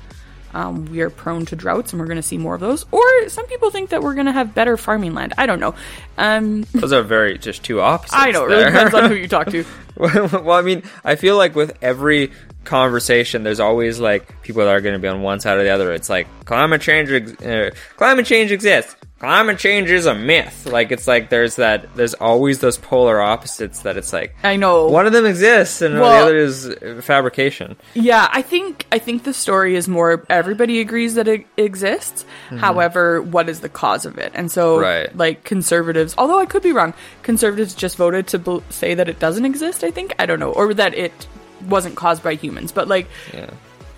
Um, 0.54 0.87
we 0.87 1.00
are 1.00 1.11
prone 1.11 1.44
to 1.46 1.56
droughts, 1.56 1.92
and 1.92 2.00
we're 2.00 2.06
going 2.06 2.16
to 2.16 2.23
see 2.23 2.38
more 2.38 2.54
of 2.54 2.61
those. 2.61 2.87
Or 2.92 3.28
some 3.28 3.46
people 3.46 3.70
think 3.70 3.90
that 3.90 4.02
we're 4.02 4.14
going 4.14 4.26
to 4.26 4.32
have 4.32 4.54
better 4.54 4.76
farming 4.76 5.12
land. 5.12 5.34
I 5.37 5.46
don't 5.46 5.61
know. 5.61 5.75
Um, 6.16 6.62
Those 6.73 6.92
are 6.92 7.02
very 7.02 7.37
just 7.38 7.64
two 7.64 7.80
opposites. 7.80 8.14
I 8.16 8.30
know. 8.30 8.44
It 8.44 8.49
really 8.49 8.64
depends 8.64 8.94
on 8.94 9.11
who 9.11 9.16
you 9.16 9.28
talk 9.28 9.49
to. 9.50 9.64
well, 10.43 10.53
I 10.53 10.63
mean, 10.63 10.83
I 11.05 11.17
feel 11.17 11.37
like 11.37 11.55
with 11.55 11.77
every 11.83 12.33
conversation, 12.65 13.43
there's 13.43 13.61
always 13.61 14.01
like 14.01 14.43
people 14.43 14.63
that 14.65 14.71
are 14.71 14.81
going 14.81 14.95
to 14.95 14.99
be 14.99 15.09
on 15.09 15.23
one 15.23 15.41
side 15.41 15.59
or 15.59 15.63
the 15.65 15.71
other. 15.71 15.93
It's 15.93 16.09
like 16.11 16.27
climate 16.45 16.81
change, 16.81 17.11
ex- 17.11 17.43
uh, 17.43 17.71
climate 17.97 18.27
change 18.27 18.51
exists. 18.53 18.97
Climate 19.21 19.59
change 19.59 19.91
is 19.91 20.05
a 20.05 20.15
myth. 20.15 20.67
Like 20.67 20.93
it's 20.93 21.07
like 21.09 21.31
there's 21.31 21.57
that. 21.57 21.95
There's 21.97 22.13
always 22.13 22.59
those 22.59 22.77
polar 22.77 23.23
opposites 23.23 23.81
that 23.83 23.97
it's 23.97 24.13
like 24.13 24.35
I 24.43 24.57
know. 24.57 24.89
one 24.89 25.07
of 25.07 25.15
them 25.15 25.25
exists 25.25 25.81
and 25.81 25.97
the 25.97 26.05
other 26.05 26.37
is 26.37 26.67
uh, 26.67 27.01
fabrication. 27.03 27.77
Yeah, 27.95 28.29
I 28.31 28.43
think 28.43 28.85
I 28.93 28.99
think 28.99 29.23
the 29.25 29.33
story 29.33 29.77
is 29.77 29.89
more 29.89 30.27
everybody 30.29 30.81
agrees 30.81 31.15
that 31.15 31.27
it 31.27 31.47
exists. 31.57 32.27
However, 32.51 33.23
what 33.23 33.49
is 33.49 33.61
the 33.61 33.71
cause 33.71 34.05
of 34.05 34.19
it? 34.19 34.33
And 34.35 34.51
so, 34.51 34.75
Mm-hmm. 34.77 34.83
Right. 34.85 35.17
like 35.17 35.45
conservatives, 35.45 36.15
although 36.19 36.39
I 36.41 36.45
could 36.47 36.63
be 36.63 36.73
wrong, 36.73 36.93
conservatives 37.23 37.75
just 37.75 37.97
voted 37.97 38.27
to 38.29 38.39
bel 38.39 38.63
say 38.69 38.95
that 38.95 39.09
it 39.09 39.21
doesn't 39.21 39.45
exist. 39.47 39.84
I 39.85 39.91
think 39.91 40.14
I 40.19 40.26
don't 40.26 40.41
know, 40.41 40.53
or 40.53 40.75
that 40.75 40.95
it 40.95 41.26
wasn't 41.69 41.95
caused 41.97 42.23
by 42.23 42.35
humans. 42.35 42.73
But 42.73 42.88
like, 42.88 43.07
Yeah. 43.33 43.50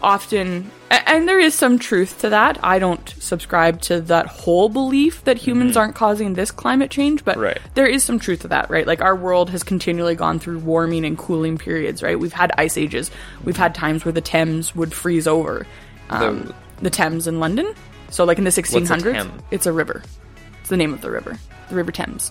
often, 0.02 0.70
and 0.90 1.26
there 1.28 1.40
is 1.40 1.54
some 1.54 1.78
truth 1.78 2.20
to 2.20 2.28
that. 2.30 2.58
I 2.62 2.78
don't 2.78 3.08
subscribe 3.18 3.80
to 3.82 4.00
that 4.02 4.26
whole 4.26 4.68
belief 4.68 5.24
that 5.24 5.36
humans 5.38 5.76
aren't 5.76 5.94
causing 5.94 6.34
this 6.34 6.50
climate 6.50 6.90
change, 6.90 7.24
but 7.24 7.32
Mm-hmm. 7.36 7.42
Right. 7.44 7.58
there 7.74 7.86
is 7.86 8.04
some 8.04 8.18
truth 8.18 8.40
to 8.42 8.48
that, 8.48 8.70
right? 8.70 8.86
Like 8.86 9.00
our 9.00 9.16
world 9.16 9.50
has 9.50 9.62
continually 9.62 10.14
gone 10.14 10.38
through 10.38 10.58
warming 10.60 11.04
and 11.04 11.16
cooling 11.18 11.58
periods, 11.58 12.02
right? 12.02 12.18
We've 12.18 12.32
had 12.32 12.52
ice 12.58 12.76
ages. 12.76 13.10
We've 13.44 13.56
had 13.56 13.74
times 13.74 14.04
where 14.04 14.12
the 14.12 14.20
Thames 14.20 14.76
would 14.76 14.92
freeze 14.92 15.26
over. 15.26 15.66
Um, 16.10 16.52
the, 16.82 16.90
Thames 16.90 17.26
in 17.26 17.40
London. 17.40 17.74
So, 18.10 18.24
like 18.24 18.38
in 18.38 18.44
the 18.44 18.50
1600s, 18.50 19.02
Thames? 19.02 19.42
it's 19.50 19.66
a 19.66 19.72
river. 19.72 20.02
It's 20.60 20.68
the 20.68 20.76
name 20.76 20.92
of 20.94 21.00
the 21.00 21.10
river, 21.10 21.36
the 21.68 21.74
River 21.74 21.90
Thames. 21.90 22.30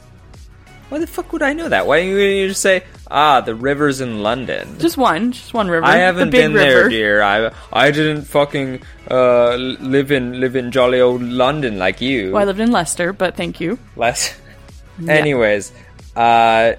Why 0.90 1.00
the 1.00 1.08
fuck 1.08 1.34
would 1.34 1.42
I 1.42 1.54
know 1.54 1.68
that? 1.70 1.88
Why 1.88 2.02
don't 2.02 2.10
you 2.16 2.48
just 2.50 2.62
say, 2.62 2.84
ah, 3.10 3.42
the 3.42 3.56
rivers 3.56 4.02
in 4.02 4.22
London? 4.22 4.78
Just 4.80 4.98
one, 4.98 5.32
just 5.32 5.54
one 5.54 5.68
river. 5.68 5.86
I 5.86 5.98
haven't 5.98 6.30
been 6.30 6.54
river. 6.54 6.64
there, 6.64 6.90
dear. 6.90 7.22
I 7.24 7.52
I 7.74 7.90
didn't 7.92 8.24
fucking 8.26 8.82
uh, 9.10 9.56
live 9.56 10.12
in 10.12 10.40
live 10.40 10.56
in 10.56 10.72
jolly 10.72 11.02
old 11.02 11.22
London 11.24 11.80
like 11.80 12.02
you. 12.02 12.32
Well, 12.34 12.42
I 12.44 12.46
lived 12.46 12.60
in 12.60 12.72
Leicester, 12.72 13.14
but 13.14 13.36
thank 13.36 13.60
you. 13.60 13.80
Less. 13.96 14.38
Anyways, 15.08 15.72
uh, 16.16 16.74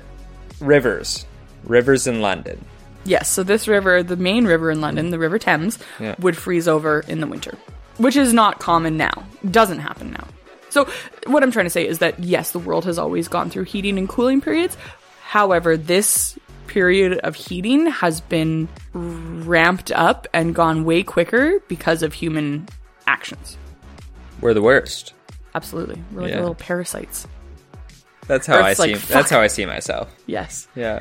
rivers, 0.60 1.26
rivers 1.64 2.06
in 2.06 2.20
London. 2.22 2.64
Yes, 3.04 3.28
so 3.30 3.42
this 3.42 3.68
river, 3.68 4.02
the 4.02 4.16
main 4.16 4.46
river 4.46 4.70
in 4.70 4.80
London, 4.80 5.10
the 5.10 5.18
River 5.18 5.38
Thames, 5.38 5.78
Yeah. 6.00 6.14
would 6.18 6.36
freeze 6.36 6.66
over 6.66 7.00
in 7.06 7.20
the 7.20 7.26
winter, 7.26 7.56
which 7.98 8.16
is 8.16 8.32
not 8.32 8.58
common 8.58 8.96
now. 8.96 9.25
Doesn't 9.48 9.78
happen 9.80 10.12
now. 10.12 10.26
So, 10.76 10.87
what 11.26 11.42
I'm 11.42 11.50
trying 11.50 11.64
to 11.64 11.71
say 11.71 11.87
is 11.88 12.00
that 12.00 12.18
yes, 12.23 12.50
the 12.50 12.59
world 12.59 12.85
has 12.85 12.99
always 12.99 13.28
gone 13.28 13.49
through 13.49 13.64
heating 13.64 13.97
and 13.97 14.06
cooling 14.06 14.42
periods. 14.42 14.76
However, 15.25 15.78
this 15.78 16.38
period 16.66 17.18
of 17.21 17.35
heating 17.35 17.87
has 17.87 18.21
been 18.21 18.68
ramped 18.92 19.90
up 19.92 20.26
and 20.35 20.54
gone 20.54 20.85
way 20.85 21.02
quicker 21.02 21.61
because 21.68 22.02
of 22.02 22.12
human 22.12 22.68
actions. 23.06 23.56
We're 24.42 24.52
the 24.52 24.61
worst. 24.61 25.14
Absolutely. 25.54 26.02
We're 26.12 26.23
like 26.23 26.33
Yeah. 26.33 26.40
little 26.40 26.54
parasites. 26.54 27.26
That's 28.26 28.47
how 28.47 28.59
I 28.59 28.73
Earth's 28.73 28.83
see. 28.83 28.92
like, 28.97 29.02
that's 29.06 29.30
how 29.30 29.40
I 29.40 29.47
see 29.47 29.64
myself. 29.64 30.14
Yes. 30.26 30.68
Yeah. 30.76 31.00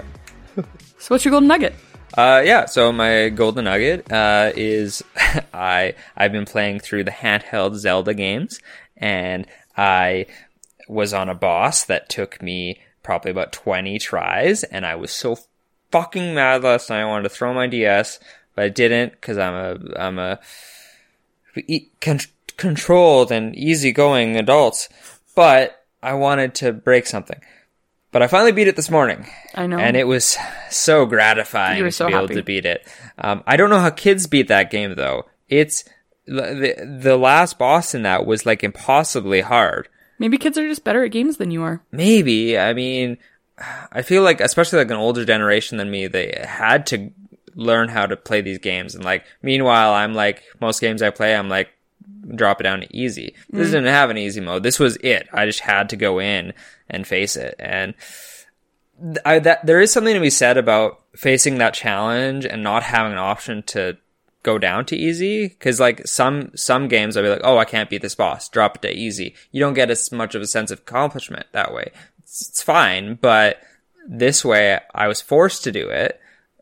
So, 0.99 1.07
what's 1.09 1.25
your 1.25 1.31
golden 1.31 1.49
nugget? 1.49 1.75
Uh, 2.17 2.41
yeah. 2.45 2.63
So 2.65 2.93
my 2.93 3.27
golden 3.27 3.65
nugget 3.65 4.09
uh, 4.09 4.51
is 4.55 5.03
I 5.53 5.95
I've 6.15 6.31
been 6.31 6.45
playing 6.45 6.79
through 6.79 7.03
the 7.03 7.11
handheld 7.11 7.75
Zelda 7.75 8.13
games, 8.13 8.61
and 8.95 9.45
I 9.77 10.27
was 10.87 11.13
on 11.13 11.29
a 11.29 11.35
boss 11.35 11.83
that 11.85 12.09
took 12.09 12.41
me 12.41 12.81
probably 13.03 13.31
about 13.31 13.51
twenty 13.51 13.99
tries, 13.99 14.63
and 14.63 14.85
I 14.85 14.95
was 14.95 15.11
so 15.11 15.37
fucking 15.91 16.33
mad 16.33 16.63
last 16.63 16.89
night. 16.89 17.01
I 17.01 17.05
wanted 17.05 17.23
to 17.23 17.35
throw 17.35 17.53
my 17.53 17.67
DS, 17.67 18.19
but 18.55 18.65
I 18.65 18.69
didn't 18.69 19.11
because 19.11 19.37
I'm 19.37 19.53
a 19.53 19.99
I'm 19.99 20.19
a 20.19 20.39
con- 22.01 22.19
controlled 22.57 23.31
and 23.31 23.55
easygoing 23.55 24.37
adult. 24.37 24.87
But 25.35 25.85
I 26.01 26.13
wanted 26.13 26.55
to 26.55 26.71
break 26.71 27.07
something. 27.07 27.41
But 28.11 28.21
I 28.21 28.27
finally 28.27 28.53
beat 28.53 28.69
it 28.69 28.77
this 28.77 28.89
morning. 28.89 29.27
I 29.53 29.67
know. 29.67 29.77
And 29.77 29.97
it 29.97 30.07
was 30.07 30.37
so 30.69 31.05
gratifying 31.05 31.81
were 31.81 31.89
to 31.89 31.91
so 31.91 32.07
be 32.07 32.13
able 32.13 32.29
to 32.29 32.43
beat 32.43 32.65
it. 32.65 32.87
Um, 33.17 33.43
I 33.45 33.57
don't 33.57 33.69
know 33.69 33.79
how 33.79 33.89
kids 33.89 34.27
beat 34.27 34.47
that 34.47 34.71
game 34.71 34.95
though. 34.95 35.25
It's 35.49 35.83
the 36.25 36.99
the 37.01 37.17
last 37.17 37.57
boss 37.57 37.93
in 37.93 38.03
that 38.03 38.25
was 38.25 38.45
like 38.45 38.63
impossibly 38.63 39.41
hard. 39.41 39.87
Maybe 40.17 40.37
kids 40.37 40.57
are 40.57 40.67
just 40.67 40.83
better 40.83 41.03
at 41.03 41.11
games 41.11 41.37
than 41.37 41.51
you 41.51 41.63
are. 41.63 41.81
Maybe 41.91 42.57
I 42.57 42.73
mean, 42.73 43.17
I 43.91 44.01
feel 44.01 44.23
like 44.23 44.41
especially 44.41 44.79
like 44.79 44.91
an 44.91 44.97
older 44.97 45.25
generation 45.25 45.77
than 45.77 45.91
me, 45.91 46.07
they 46.07 46.43
had 46.47 46.85
to 46.87 47.11
learn 47.53 47.89
how 47.89 48.05
to 48.05 48.17
play 48.17 48.41
these 48.41 48.59
games. 48.59 48.95
And 48.95 49.03
like 49.03 49.25
meanwhile, 49.41 49.93
I'm 49.93 50.13
like 50.13 50.43
most 50.59 50.81
games 50.81 51.01
I 51.01 51.09
play, 51.09 51.35
I'm 51.35 51.49
like 51.49 51.69
drop 52.35 52.59
it 52.59 52.63
down 52.63 52.81
to 52.81 52.95
easy. 52.95 53.35
This 53.49 53.69
mm. 53.69 53.71
didn't 53.71 53.93
have 53.93 54.09
an 54.09 54.17
easy 54.17 54.41
mode. 54.41 54.63
This 54.63 54.79
was 54.79 54.97
it. 54.97 55.27
I 55.31 55.45
just 55.45 55.59
had 55.59 55.89
to 55.89 55.95
go 55.95 56.19
in 56.19 56.53
and 56.89 57.05
face 57.05 57.35
it. 57.35 57.55
And 57.59 57.93
I, 59.25 59.39
that 59.39 59.65
there 59.65 59.81
is 59.81 59.91
something 59.91 60.13
to 60.13 60.19
be 60.19 60.29
said 60.29 60.57
about 60.57 61.01
facing 61.15 61.57
that 61.57 61.73
challenge 61.73 62.45
and 62.45 62.63
not 62.63 62.83
having 62.83 63.11
an 63.11 63.17
option 63.17 63.63
to 63.63 63.97
go 64.45 64.57
down 64.57 64.85
to 64.85 64.95
easy 64.95 65.47
because 65.47 65.79
like 65.79 65.99
some 66.07 66.51
some 66.55 66.87
games 66.87 67.17
i'll 67.17 67.23
be 67.23 67.29
like 67.35 67.41
oh 67.49 67.57
i 67.57 67.65
can't 67.65 67.89
beat 67.89 68.01
this 68.01 68.15
boss 68.23 68.47
drop 68.55 68.75
it 68.77 68.81
to 68.83 68.91
easy 69.05 69.33
you 69.51 69.59
don't 69.59 69.73
get 69.81 69.89
as 69.91 70.11
much 70.11 70.35
of 70.35 70.41
a 70.41 70.47
sense 70.47 70.71
of 70.71 70.79
accomplishment 70.79 71.45
that 71.51 71.73
way 71.73 71.87
it's, 72.19 72.47
it's 72.49 72.61
fine 72.61 73.15
but 73.21 73.59
this 74.07 74.45
way 74.45 74.79
i 74.93 75.07
was 75.07 75.19
forced 75.21 75.63
to 75.63 75.71
do 75.71 75.89
it 75.89 76.19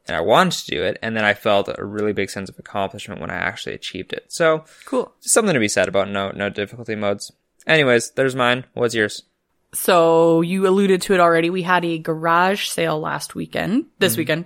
and 0.08 0.16
i 0.16 0.22
wanted 0.22 0.58
to 0.66 0.72
do 0.76 0.82
it 0.84 0.98
and 1.04 1.16
then 1.16 1.26
i 1.26 1.34
felt 1.34 1.68
a 1.78 1.86
really 1.98 2.14
big 2.14 2.30
sense 2.30 2.50
of 2.50 2.58
accomplishment 2.58 3.20
when 3.22 3.30
i 3.30 3.36
actually 3.50 3.76
achieved 3.76 4.14
it 4.14 4.26
so 4.30 4.64
Cool. 4.86 5.12
something 5.20 5.54
to 5.54 5.60
be 5.60 5.68
said 5.68 5.88
about 5.90 6.10
no 6.10 6.32
no 6.32 6.50
difficulty 6.50 6.96
modes 6.96 7.32
anyways 7.68 8.12
there's 8.12 8.36
mine 8.36 8.64
what's 8.74 8.96
yours 8.96 9.24
So 9.76 10.42
you 10.42 10.68
alluded 10.68 11.02
to 11.04 11.14
it 11.16 11.20
already. 11.20 11.50
We 11.50 11.64
had 11.64 11.84
a 11.84 11.98
garage 11.98 12.68
sale 12.68 13.00
last 13.00 13.34
weekend. 13.34 13.86
This 13.98 14.14
Mm-hmm. 14.14 14.20
weekend. 14.22 14.44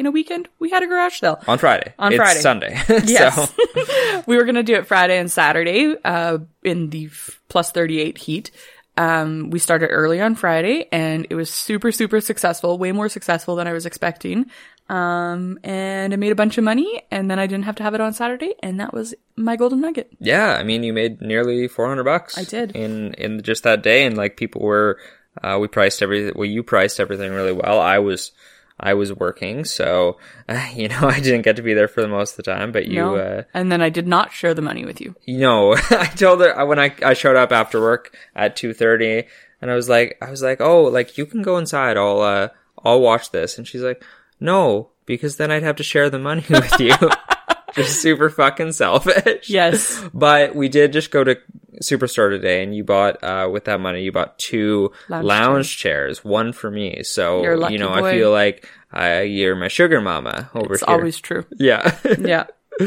In 0.00 0.06
a 0.06 0.10
weekend, 0.10 0.48
we 0.58 0.70
had 0.70 0.82
a 0.82 0.86
garage 0.86 1.18
sale. 1.20 1.38
on 1.46 1.58
friday 1.58 1.92
On 1.98 2.10
it's 2.10 2.16
Friday. 2.22 2.40
sunday 2.40 2.72
Yes. 3.04 3.34
so 3.36 4.22
we 4.26 4.36
were 4.38 4.44
going 4.44 4.54
to 4.54 4.62
do 4.62 4.74
it 4.74 4.86
Friday 4.86 5.18
and 5.18 5.30
Saturday 5.30 5.94
uh, 6.02 6.38
in 6.64 6.88
the 6.88 7.06
f- 7.06 7.38
plus 7.48 7.70
38 7.70 8.16
heat. 8.16 8.50
Um, 8.96 9.50
we 9.50 9.58
started 9.58 9.88
early 9.88 10.18
on 10.18 10.36
Friday 10.36 10.88
and 10.90 11.26
it 11.28 11.34
was 11.34 11.50
super, 11.50 11.92
super 11.92 12.20
successful, 12.22 12.78
way 12.78 12.92
more 12.92 13.10
successful 13.10 13.56
than 13.56 13.66
I 13.68 13.74
was 13.74 13.84
expecting. 13.84 14.46
Um, 14.88 15.58
and 15.64 16.12
I 16.14 16.16
made 16.16 16.32
a 16.32 16.34
bunch 16.34 16.56
of 16.56 16.64
money 16.64 17.02
and 17.10 17.30
then 17.30 17.38
I 17.38 17.46
didn't 17.46 17.64
have 17.66 17.76
to 17.76 17.82
have 17.82 17.94
it 17.94 18.00
on 18.00 18.14
Saturday. 18.14 18.54
And 18.62 18.80
that 18.80 18.94
was 18.94 19.14
my 19.36 19.56
golden 19.56 19.82
nugget. 19.82 20.08
Yeah, 20.18 20.56
I 20.58 20.62
mean, 20.64 20.82
you 20.82 20.94
made 20.94 21.20
nearly 21.20 21.68
four 21.68 21.86
hundred 21.88 22.04
bucks. 22.04 22.38
I 22.38 22.44
did. 22.44 22.74
in 22.74 23.12
in 23.14 23.42
just 23.42 23.62
that 23.64 23.82
day, 23.82 24.04
and 24.06 24.16
like 24.16 24.36
people 24.38 24.62
were, 24.62 24.98
uh, 25.42 25.58
we 25.60 25.68
priced 25.68 26.00
everything. 26.02 26.32
Well, 26.34 26.48
you 26.48 26.62
priced 26.62 26.98
everything 27.00 27.32
really 27.32 27.52
well. 27.52 27.78
I 27.80 27.98
was, 28.00 28.32
I 28.80 28.94
was 28.94 29.12
working, 29.12 29.64
so 29.64 30.18
uh, 30.48 30.68
you 30.74 30.88
know, 30.88 31.00
I 31.02 31.20
didn't 31.20 31.42
get 31.42 31.56
to 31.56 31.62
be 31.62 31.74
there 31.74 31.88
for 31.88 32.00
the 32.02 32.08
most 32.08 32.32
of 32.32 32.36
the 32.38 32.42
time. 32.44 32.72
But 32.72 32.86
you, 32.86 32.96
No. 33.00 33.16
uh, 33.16 33.42
and 33.54 33.70
then 33.70 33.80
I 33.82 33.90
did 33.90 34.06
not 34.08 34.32
share 34.32 34.54
the 34.54 34.62
money 34.62 34.84
with 34.84 35.00
you. 35.00 35.14
you 35.26 35.38
know, 35.38 35.74
I 35.90 36.06
told 36.16 36.40
her 36.40 36.64
when 36.66 36.78
I 36.78 36.94
I 37.02 37.14
showed 37.14 37.36
up 37.36 37.52
after 37.52 37.80
work 37.80 38.16
at 38.34 38.56
two 38.56 38.72
thirty, 38.72 39.24
and 39.60 39.70
I 39.70 39.74
was 39.74 39.88
like, 39.88 40.16
I 40.22 40.30
was 40.30 40.42
like, 40.42 40.60
oh, 40.60 40.84
like 40.84 41.18
you 41.18 41.26
can 41.26 41.42
go 41.42 41.58
inside. 41.58 41.96
I'll 41.96 42.20
uh, 42.20 42.48
I'll 42.84 43.00
watch 43.00 43.30
this, 43.30 43.58
and 43.58 43.68
she's 43.68 43.82
like, 43.82 44.02
no, 44.40 44.88
because 45.06 45.36
then 45.36 45.50
I'd 45.50 45.62
have 45.62 45.76
to 45.76 45.82
share 45.82 46.08
the 46.10 46.18
money 46.18 46.44
with 46.48 46.80
you. 46.80 46.94
Just 47.74 48.02
super 48.02 48.28
fucking 48.30 48.72
selfish. 48.72 49.48
Yes. 49.48 50.02
But 50.12 50.56
we 50.56 50.68
did 50.68 50.92
just 50.92 51.12
go 51.12 51.22
to 51.22 51.38
Superstore 51.82 52.30
today, 52.30 52.62
and 52.62 52.74
you 52.74 52.84
bought 52.84 53.22
uh, 53.24 53.48
with 53.50 53.64
that 53.64 53.80
money, 53.80 54.02
you 54.02 54.12
bought 54.12 54.38
two 54.38 54.92
Lounge 55.08 55.24
lounge, 55.24 55.76
chairs, 55.78 56.24
one 56.24 56.52
for 56.52 56.70
me. 56.70 57.02
So 57.02 57.42
You're 57.42 57.54
a 57.54 57.56
lucky 57.56 57.74
you 57.74 57.78
know, 57.78 57.88
boy. 57.88 58.06
I 58.08 58.12
feel 58.12 58.30
like 58.30 58.68
uh, 58.94 59.22
you're 59.26 59.56
my 59.56 59.68
sugar 59.68 60.00
mama 60.00 60.50
over 60.54 60.74
It's 60.74 60.84
here. 60.84 60.94
always 60.94 61.18
true. 61.18 61.44
yeah, 61.58 61.96
Yeah. 62.18 62.44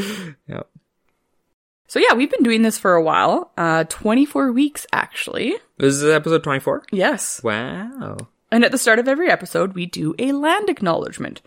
yeah. 0.48 0.62
So 1.88 1.98
yeah, 2.00 2.14
we've 2.14 2.30
been 2.30 2.42
doing 2.42 2.62
this 2.62 2.78
for 2.78 2.94
a 2.94 3.02
while. 3.02 3.52
Uh, 3.56 3.84
24 3.84 4.52
weeks 4.52 4.86
actually. 4.92 5.54
This 5.78 5.94
is 5.94 6.04
episode 6.04 6.42
twenty 6.42 6.60
four. 6.60 6.82
Yes. 6.92 7.42
Wow. 7.42 8.16
And 8.50 8.64
at 8.64 8.70
the 8.72 8.78
start 8.78 8.98
of 9.00 9.08
every 9.08 9.28
episode, 9.30 9.74
we 9.74 9.86
do 9.86 10.14
a 10.18 10.32
land 10.32 10.68
acknowledgement. 10.70 11.42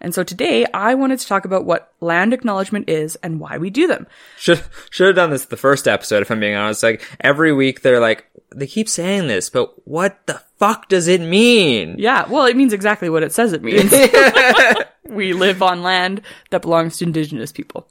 And 0.00 0.14
so 0.14 0.22
today 0.22 0.66
I 0.72 0.94
wanted 0.94 1.18
to 1.20 1.26
talk 1.26 1.44
about 1.44 1.64
what 1.64 1.92
land 2.00 2.32
acknowledgement 2.32 2.88
is 2.88 3.16
and 3.16 3.40
why 3.40 3.58
we 3.58 3.70
do 3.70 3.86
them. 3.86 4.06
Should 4.38 4.62
should 4.90 5.08
have 5.08 5.16
done 5.16 5.30
this 5.30 5.46
the 5.46 5.56
first 5.56 5.88
episode. 5.88 6.22
If 6.22 6.30
I'm 6.30 6.40
being 6.40 6.54
honest, 6.54 6.82
like 6.82 7.02
every 7.20 7.52
week 7.52 7.82
they're 7.82 8.00
like 8.00 8.26
they 8.54 8.66
keep 8.66 8.88
saying 8.88 9.26
this, 9.26 9.50
but 9.50 9.74
what 9.86 10.26
the 10.26 10.40
fuck 10.58 10.88
does 10.88 11.08
it 11.08 11.20
mean? 11.20 11.96
Yeah, 11.98 12.26
well, 12.28 12.46
it 12.46 12.56
means 12.56 12.72
exactly 12.72 13.10
what 13.10 13.22
it 13.22 13.32
says 13.32 13.52
it 13.52 13.62
means. 13.62 13.92
we 15.04 15.32
live 15.32 15.62
on 15.62 15.82
land 15.82 16.22
that 16.50 16.62
belongs 16.62 16.98
to 16.98 17.04
indigenous 17.04 17.52
people. 17.52 17.88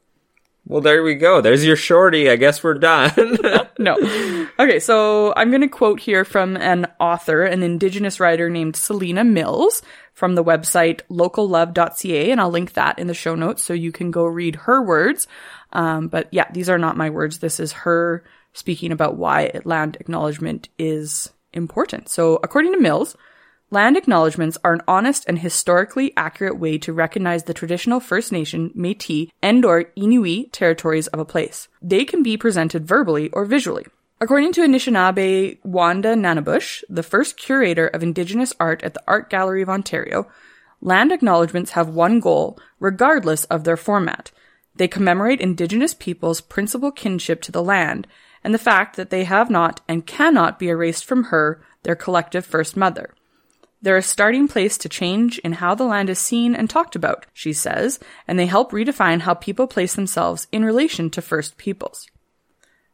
Well, 0.67 0.81
there 0.81 1.03
we 1.03 1.13
go. 1.13 1.41
There's 1.41 1.63
your 1.63 1.75
shorty. 1.75 2.29
I 2.29 2.37
guess 2.37 2.63
we're 2.63 2.73
done. 2.73 3.11
no. 3.79 3.97
Okay, 4.59 4.79
so 4.79 5.31
I'm 5.35 5.51
going 5.51 5.61
to 5.61 5.67
quote 5.67 5.99
here 5.99 6.25
from 6.25 6.57
an 6.57 6.87
author, 6.99 7.43
an 7.43 7.61
indigenous 7.61 8.19
writer 8.19 8.49
named 8.49 8.75
Selena 8.75 9.23
Mills 9.23 9.83
from 10.13 10.33
the 10.33 10.43
website 10.43 11.01
locallove.ca, 11.11 12.31
and 12.31 12.41
I'll 12.41 12.49
link 12.49 12.73
that 12.73 12.97
in 12.97 13.05
the 13.05 13.13
show 13.13 13.35
notes 13.35 13.61
so 13.61 13.73
you 13.73 13.91
can 13.91 14.09
go 14.09 14.25
read 14.25 14.55
her 14.55 14.81
words. 14.81 15.27
Um, 15.71 16.07
but 16.07 16.29
yeah, 16.31 16.49
these 16.51 16.69
are 16.69 16.79
not 16.79 16.97
my 16.97 17.11
words. 17.11 17.39
This 17.39 17.59
is 17.59 17.71
her 17.73 18.23
speaking 18.53 18.91
about 18.91 19.17
why 19.17 19.51
land 19.65 19.97
acknowledgement 19.99 20.69
is 20.79 21.29
important. 21.53 22.09
So 22.09 22.39
according 22.41 22.73
to 22.73 22.79
Mills, 22.79 23.15
Land 23.75 23.97
acknowledgements 23.97 24.57
are 24.63 24.71
an 24.71 24.83
honest 24.87 25.25
and 25.27 25.37
historically 25.37 26.13
accurate 26.15 26.57
way 26.57 26.77
to 26.77 26.93
recognize 26.93 27.43
the 27.43 27.53
traditional 27.53 27.99
First 27.99 28.31
Nation, 28.31 28.69
Métis, 28.69 29.29
and 29.41 29.65
or 29.65 29.91
Inuit 29.97 30.53
territories 30.53 31.07
of 31.07 31.19
a 31.19 31.25
place. 31.25 31.67
They 31.81 32.05
can 32.05 32.23
be 32.23 32.37
presented 32.37 32.87
verbally 32.87 33.29
or 33.31 33.43
visually. 33.43 33.85
According 34.21 34.53
to 34.53 34.61
Anishinaabe 34.61 35.57
Wanda 35.65 36.15
Nanibush, 36.15 36.85
the 36.87 37.03
first 37.03 37.35
curator 37.35 37.87
of 37.87 38.01
Indigenous 38.01 38.53
art 38.61 38.81
at 38.81 38.93
the 38.93 39.03
Art 39.09 39.29
Gallery 39.29 39.61
of 39.61 39.69
Ontario, 39.69 40.29
land 40.79 41.11
acknowledgements 41.11 41.71
have 41.71 41.89
one 41.89 42.21
goal, 42.21 42.57
regardless 42.79 43.43
of 43.43 43.65
their 43.65 43.75
format. 43.75 44.31
They 44.77 44.87
commemorate 44.87 45.41
Indigenous 45.41 45.93
peoples' 45.93 46.39
principal 46.39 46.93
kinship 46.93 47.41
to 47.41 47.51
the 47.51 47.61
land 47.61 48.07
and 48.41 48.53
the 48.53 48.57
fact 48.57 48.95
that 48.95 49.09
they 49.09 49.25
have 49.25 49.49
not 49.49 49.81
and 49.85 50.07
cannot 50.07 50.59
be 50.59 50.69
erased 50.69 51.03
from 51.03 51.25
her, 51.25 51.61
their 51.83 51.97
collective 51.97 52.45
First 52.45 52.77
Mother. 52.77 53.13
They're 53.85 53.97
a 53.97 54.01
starting 54.01 54.47
place 54.47 54.79
to 54.79 54.89
change 54.89 55.37
in 55.37 55.51
how 55.53 55.75
the 55.75 55.83
land 55.83 56.09
is 56.09 56.17
seen 56.17 56.55
and 56.55 56.67
talked 56.67 56.95
about, 56.95 57.27
she 57.33 57.53
says, 57.53 57.99
and 58.27 58.39
they 58.39 58.47
help 58.47 58.71
redefine 58.71 59.19
how 59.19 59.35
people 59.35 59.67
place 59.67 59.93
themselves 59.93 60.47
in 60.51 60.65
relation 60.65 61.11
to 61.11 61.21
First 61.21 61.57
Peoples. 61.57 62.07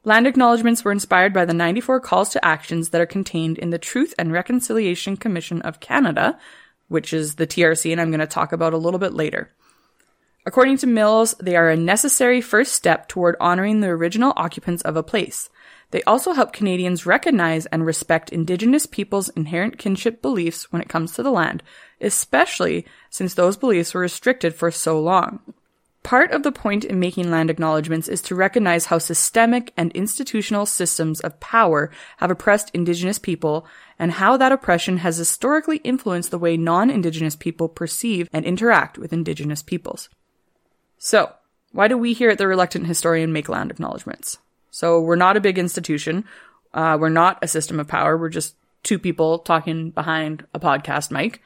Land 0.03 0.27
acknowledgements 0.27 0.83
were 0.83 0.91
inspired 0.91 1.31
by 1.31 1.45
the 1.45 1.53
94 1.53 2.01
calls 2.01 2.31
to 2.31 2.45
actions 2.45 2.89
that 2.89 2.99
are 2.99 3.05
contained 3.05 3.57
in 3.57 3.69
the 3.69 3.79
Truth 3.79 4.13
and 4.19 4.33
Reconciliation 4.33 5.15
Commission 5.15 5.61
of 5.61 5.79
Canada, 5.79 6.37
which 6.89 7.13
is 7.13 7.35
the 7.35 7.47
TRC, 7.47 7.93
and 7.93 8.01
I'm 8.01 8.11
going 8.11 8.19
to 8.19 8.27
talk 8.27 8.51
about 8.51 8.73
a 8.73 8.77
little 8.77 8.99
bit 8.99 9.13
later. 9.13 9.49
According 10.45 10.75
to 10.79 10.87
Mills, 10.87 11.35
they 11.39 11.55
are 11.55 11.69
a 11.69 11.77
necessary 11.77 12.41
first 12.41 12.73
step 12.73 13.07
toward 13.07 13.37
honoring 13.39 13.79
the 13.79 13.87
original 13.87 14.33
occupants 14.35 14.81
of 14.81 14.97
a 14.97 15.03
place. 15.03 15.49
They 15.91 16.03
also 16.03 16.33
help 16.33 16.53
Canadians 16.53 17.05
recognize 17.05 17.65
and 17.67 17.85
respect 17.85 18.31
Indigenous 18.31 18.85
peoples' 18.85 19.29
inherent 19.29 19.77
kinship 19.77 20.21
beliefs 20.21 20.71
when 20.71 20.81
it 20.81 20.89
comes 20.89 21.11
to 21.13 21.23
the 21.23 21.31
land, 21.31 21.63
especially 21.99 22.85
since 23.09 23.33
those 23.33 23.57
beliefs 23.57 23.93
were 23.93 24.01
restricted 24.01 24.55
for 24.55 24.71
so 24.71 24.99
long. 24.99 25.41
Part 26.03 26.31
of 26.31 26.41
the 26.41 26.51
point 26.51 26.83
in 26.83 26.99
making 26.99 27.29
land 27.29 27.51
acknowledgements 27.51 28.07
is 28.07 28.23
to 28.23 28.35
recognize 28.35 28.85
how 28.85 28.97
systemic 28.97 29.71
and 29.77 29.91
institutional 29.91 30.65
systems 30.65 31.19
of 31.19 31.39
power 31.39 31.91
have 32.17 32.31
oppressed 32.31 32.71
Indigenous 32.73 33.19
people 33.19 33.67
and 33.99 34.13
how 34.13 34.35
that 34.37 34.51
oppression 34.51 34.97
has 34.97 35.17
historically 35.17 35.77
influenced 35.77 36.31
the 36.31 36.39
way 36.39 36.57
non-Indigenous 36.57 37.35
people 37.35 37.69
perceive 37.69 38.27
and 38.33 38.45
interact 38.45 38.97
with 38.97 39.13
Indigenous 39.13 39.61
peoples. 39.61 40.09
So, 40.97 41.33
why 41.71 41.87
do 41.87 41.97
we 41.97 42.13
here 42.13 42.31
at 42.31 42.39
the 42.39 42.47
Reluctant 42.47 42.87
Historian 42.87 43.31
make 43.31 43.47
land 43.47 43.69
acknowledgements? 43.69 44.39
So 44.71 44.99
we're 44.99 45.15
not 45.15 45.37
a 45.37 45.41
big 45.41 45.59
institution. 45.59 46.25
Uh, 46.73 46.97
we're 46.99 47.09
not 47.09 47.37
a 47.41 47.47
system 47.47 47.79
of 47.79 47.87
power. 47.87 48.17
We're 48.17 48.29
just 48.29 48.55
two 48.83 48.97
people 48.97 49.39
talking 49.39 49.91
behind 49.91 50.45
a 50.53 50.59
podcast 50.59 51.11
mic. 51.11 51.41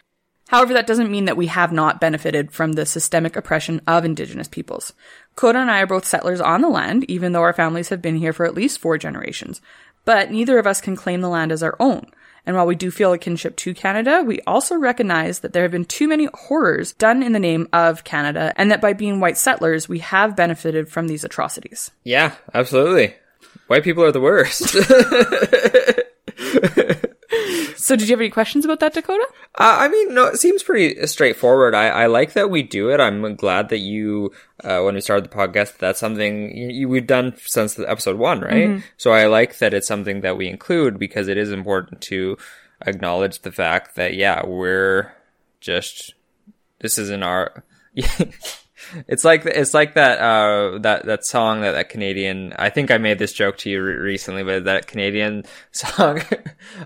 However, 0.47 0.73
that 0.73 0.85
doesn't 0.85 1.11
mean 1.11 1.25
that 1.25 1.37
we 1.37 1.47
have 1.47 1.71
not 1.71 1.99
benefited 1.99 2.51
from 2.51 2.73
the 2.73 2.85
systemic 2.85 3.35
oppression 3.35 3.81
of 3.87 4.05
Indigenous 4.05 4.47
peoples. 4.47 4.93
Coda 5.35 5.57
and 5.57 5.71
I 5.71 5.81
are 5.81 5.87
both 5.87 6.05
settlers 6.05 6.39
on 6.39 6.61
the 6.61 6.69
land, 6.69 7.03
even 7.09 7.31
though 7.31 7.41
our 7.41 7.53
families 7.53 7.89
have 7.89 8.01
been 8.01 8.17
here 8.17 8.31
for 8.31 8.45
at 8.45 8.53
least 8.53 8.79
four 8.79 8.99
generations. 8.99 9.59
But 10.05 10.29
neither 10.29 10.59
of 10.59 10.67
us 10.67 10.81
can 10.81 10.95
claim 10.95 11.21
the 11.21 11.29
land 11.29 11.51
as 11.51 11.63
our 11.63 11.75
own. 11.79 12.05
And 12.45 12.55
while 12.55 12.65
we 12.65 12.75
do 12.75 12.91
feel 12.91 13.13
a 13.13 13.17
kinship 13.17 13.55
to 13.57 13.73
Canada, 13.73 14.23
we 14.25 14.41
also 14.41 14.75
recognize 14.75 15.39
that 15.39 15.53
there 15.53 15.63
have 15.63 15.71
been 15.71 15.85
too 15.85 16.07
many 16.07 16.27
horrors 16.33 16.93
done 16.93 17.23
in 17.23 17.33
the 17.33 17.39
name 17.39 17.67
of 17.73 18.03
Canada, 18.03 18.53
and 18.55 18.71
that 18.71 18.81
by 18.81 18.93
being 18.93 19.19
white 19.19 19.37
settlers, 19.37 19.89
we 19.89 19.99
have 19.99 20.35
benefited 20.35 20.89
from 20.89 21.07
these 21.07 21.23
atrocities. 21.23 21.91
yeah, 22.03 22.35
absolutely. 22.53 23.15
White 23.67 23.83
people 23.83 24.03
are 24.03 24.11
the 24.11 24.21
worst. 24.21 24.75
So, 27.85 27.95
did 27.95 28.09
you 28.09 28.13
have 28.13 28.19
any 28.19 28.31
questions 28.31 28.65
about 28.65 28.79
that, 28.79 28.95
Dakota? 28.95 29.27
Uh, 29.59 29.77
I 29.81 29.87
mean, 29.89 30.15
no, 30.15 30.25
it 30.25 30.37
seems 30.37 30.63
pretty 30.63 31.05
straightforward. 31.05 31.75
I, 31.75 31.89
I 31.89 32.05
like 32.07 32.33
that 32.33 32.49
we 32.49 32.63
do 32.63 32.89
it. 32.89 32.99
I'm 32.99 33.35
glad 33.35 33.69
that 33.69 33.77
you, 33.77 34.31
uh, 34.63 34.81
when 34.81 34.95
we 34.95 35.01
started 35.01 35.25
the 35.25 35.35
podcast, 35.35 35.77
that's 35.77 35.99
something 35.99 36.57
you, 36.57 36.69
you, 36.69 36.89
we've 36.89 37.05
done 37.05 37.35
since 37.37 37.77
episode 37.77 38.17
one, 38.17 38.39
right? 38.39 38.81
So 38.97 39.11
I 39.11 39.27
like 39.27 39.59
that 39.59 39.75
it's 39.75 39.85
something 39.85 40.21
that 40.21 40.35
we 40.35 40.47
include 40.47 40.97
because 40.97 41.27
it 41.27 41.37
is 41.37 41.51
important 41.51 42.01
to 42.09 42.39
acknowledge 42.81 43.43
the 43.43 43.51
fact 43.51 43.93
that, 43.97 44.15
yeah, 44.15 44.43
we're 44.43 45.13
just, 45.61 46.15
this 46.79 46.97
isn't 46.97 47.21
our, 47.21 47.63
It's 49.07 49.23
like 49.23 49.45
it's 49.45 49.73
like 49.73 49.95
that 49.95 50.19
uh 50.19 50.77
that 50.79 51.05
that 51.05 51.25
song 51.25 51.61
that 51.61 51.71
that 51.71 51.89
Canadian 51.89 52.53
I 52.57 52.69
think 52.69 52.91
I 52.91 52.97
made 52.97 53.19
this 53.19 53.33
joke 53.33 53.57
to 53.59 53.69
you 53.69 53.81
re- 53.83 53.95
recently 53.95 54.43
but 54.43 54.65
that 54.65 54.87
Canadian 54.87 55.43
song 55.71 56.21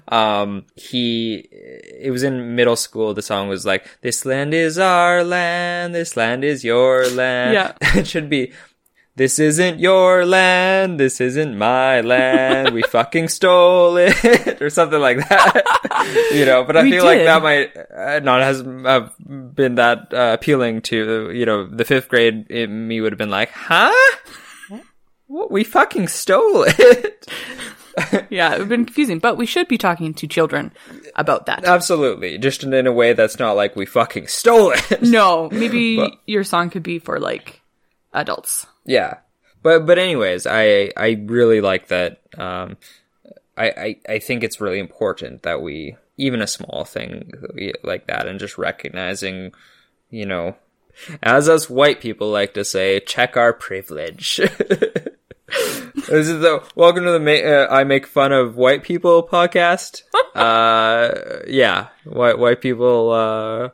um 0.08 0.66
he 0.76 1.48
it 1.52 2.12
was 2.12 2.24
in 2.24 2.56
middle 2.56 2.76
school 2.76 3.14
the 3.14 3.22
song 3.22 3.48
was 3.50 3.66
like 3.66 3.86
this 4.02 4.26
land 4.26 4.54
is 4.54 4.78
our 4.78 5.24
land 5.24 5.94
this 5.96 6.16
land 6.18 6.44
is 6.44 6.64
your 6.64 7.08
land 7.08 7.54
Yeah. 7.54 7.74
it 8.00 8.08
should 8.08 8.30
be 8.30 8.52
this 9.20 9.38
isn't 9.38 9.82
your 9.82 10.26
land. 10.26 10.98
This 10.98 11.20
isn't 11.20 11.58
my 11.58 12.00
land. 12.00 12.74
We 12.74 12.82
fucking 12.90 13.28
stole 13.28 13.98
it, 13.98 14.62
or 14.62 14.70
something 14.70 15.00
like 15.00 15.18
that. 15.28 16.30
you 16.34 16.46
know, 16.46 16.64
but 16.64 16.78
I 16.78 16.84
We 16.84 16.92
feel 16.92 17.04
like 17.04 17.26
that 17.26 17.44
might 17.44 17.76
uh, 17.76 18.20
not 18.24 18.42
has 18.42 18.62
have 18.62 19.12
been 19.28 19.76
that 19.76 20.14
uh, 20.14 20.32
appealing 20.40 20.82
to 20.84 21.32
you 21.32 21.46
know 21.46 21.68
the 21.68 21.84
fifth 21.84 22.08
grade 22.08 22.50
in 22.50 22.88
me 22.88 23.02
would 23.02 23.12
have 23.12 23.18
been 23.20 23.30
like, 23.30 23.52
huh? 23.52 23.92
What? 25.28 25.52
We 25.52 25.66
fucking 25.66 26.08
stole 26.08 26.64
it. 26.66 27.28
Yeah, 28.30 28.48
it 28.48 28.52
would 28.54 28.60
have 28.62 28.70
been 28.70 28.86
confusing, 28.86 29.20
but 29.20 29.36
we 29.36 29.46
should 29.46 29.68
be 29.68 29.78
talking 29.78 30.14
to 30.14 30.28
children 30.28 30.72
about 31.16 31.46
that. 31.48 31.66
Absolutely, 31.66 32.38
just 32.38 32.64
in, 32.64 32.74
in 32.74 32.88
a 32.88 32.94
way 32.94 33.12
that's 33.12 33.38
not 33.38 33.58
like 33.58 33.76
we 33.76 33.86
fucking 33.86 34.28
stole 34.28 34.72
it. 34.72 35.02
no, 35.02 35.50
maybe 35.52 35.98
But- 35.98 36.14
your 36.26 36.46
song 36.46 36.70
could 36.70 36.84
be 36.84 37.00
for 37.00 37.20
like 37.20 37.60
adults. 38.14 38.66
Yeah. 38.86 39.18
But 39.62 39.86
but 39.86 40.00
anyways, 40.00 40.48
I 40.48 40.92
I 40.96 41.22
really 41.26 41.62
like 41.62 41.88
that 41.88 42.22
um 42.38 42.78
I, 43.58 43.68
I 43.70 43.96
I 44.16 44.20
think 44.20 44.44
it's 44.44 44.62
really 44.62 44.80
important 44.80 45.44
that 45.44 45.62
we 45.62 45.98
even 46.18 46.42
a 46.42 46.48
small 46.48 46.86
thing 46.86 47.32
like 47.84 48.08
that 48.08 48.28
and 48.28 48.40
just 48.40 48.58
recognizing, 48.58 49.54
you 50.10 50.26
know, 50.26 50.56
as 51.24 51.48
us 51.50 51.70
white 51.70 52.02
people 52.02 52.30
like 52.30 52.54
to 52.54 52.66
say, 52.66 53.00
check 53.00 53.38
our 53.38 53.54
privilege. 53.54 54.38
this 55.48 56.28
is 56.28 56.42
the 56.42 56.64
welcome 56.76 57.04
to 57.04 57.12
the 57.12 57.20
ma- 57.20 57.32
uh, 57.48 57.68
I 57.70 57.84
make 57.84 58.06
fun 58.06 58.32
of 58.32 58.56
white 58.56 58.84
people 58.84 59.28
podcast. 59.28 60.04
uh 60.36 61.40
yeah, 61.48 61.88
white 62.06 62.38
white 62.38 62.62
people 62.62 63.12
uh 63.12 63.70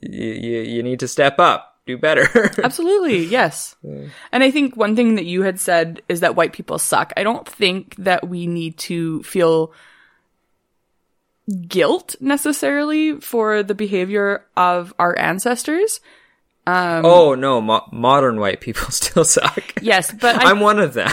you, 0.00 0.32
you 0.32 0.60
you 0.60 0.82
need 0.82 1.00
to 1.00 1.08
step 1.08 1.38
up, 1.38 1.69
do 1.90 1.98
better. 1.98 2.28
Absolutely, 2.62 3.24
yes. 3.24 3.76
And 4.32 4.42
I 4.44 4.50
think 4.50 4.76
one 4.76 4.96
thing 4.96 5.16
that 5.16 5.24
you 5.26 5.42
had 5.42 5.60
said 5.60 6.02
is 6.08 6.20
that 6.20 6.36
white 6.36 6.52
people 6.52 6.78
suck. 6.78 7.12
I 7.16 7.22
don't 7.22 7.46
think 7.48 7.94
that 7.96 8.28
we 8.28 8.46
need 8.46 8.78
to 8.78 9.22
feel 9.22 9.72
guilt 11.66 12.14
necessarily 12.20 13.20
for 13.20 13.62
the 13.62 13.74
behavior 13.74 14.46
of 14.56 14.94
our 14.98 15.18
ancestors. 15.18 16.00
Oh 16.66 17.34
no, 17.34 17.60
mo- 17.60 17.88
modern 17.90 18.38
white 18.38 18.60
people 18.60 18.90
still 18.90 19.24
suck. 19.24 19.82
Yes, 19.82 20.12
but 20.12 20.36
I, 20.36 20.44
I'm 20.50 20.60
one 20.60 20.78
of 20.78 20.94
them. 20.94 21.10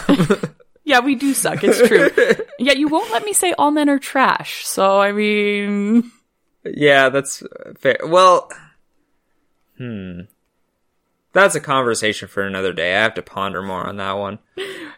yeah, 0.84 1.00
we 1.00 1.14
do 1.16 1.34
suck. 1.34 1.64
It's 1.64 1.86
true. 1.86 2.10
yeah, 2.58 2.74
you 2.74 2.88
won't 2.88 3.10
let 3.10 3.24
me 3.24 3.32
say 3.32 3.52
all 3.58 3.70
men 3.70 3.88
are 3.88 3.98
trash. 3.98 4.64
So 4.66 5.00
I 5.00 5.12
mean, 5.12 6.12
yeah, 6.64 7.08
that's 7.08 7.42
fair. 7.78 7.98
Well, 8.04 8.50
hmm. 9.78 10.20
That's 11.32 11.54
a 11.54 11.60
conversation 11.60 12.28
for 12.28 12.42
another 12.42 12.72
day. 12.72 12.96
I 12.96 13.02
have 13.02 13.14
to 13.14 13.22
ponder 13.22 13.62
more 13.62 13.86
on 13.86 13.96
that 13.98 14.12
one. 14.12 14.38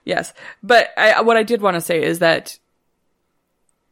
Yes. 0.05 0.33
But 0.63 0.91
I, 0.97 1.21
what 1.23 1.37
I 1.37 1.43
did 1.43 1.61
want 1.61 1.75
to 1.75 1.81
say 1.81 2.03
is 2.03 2.21
that, 2.21 2.59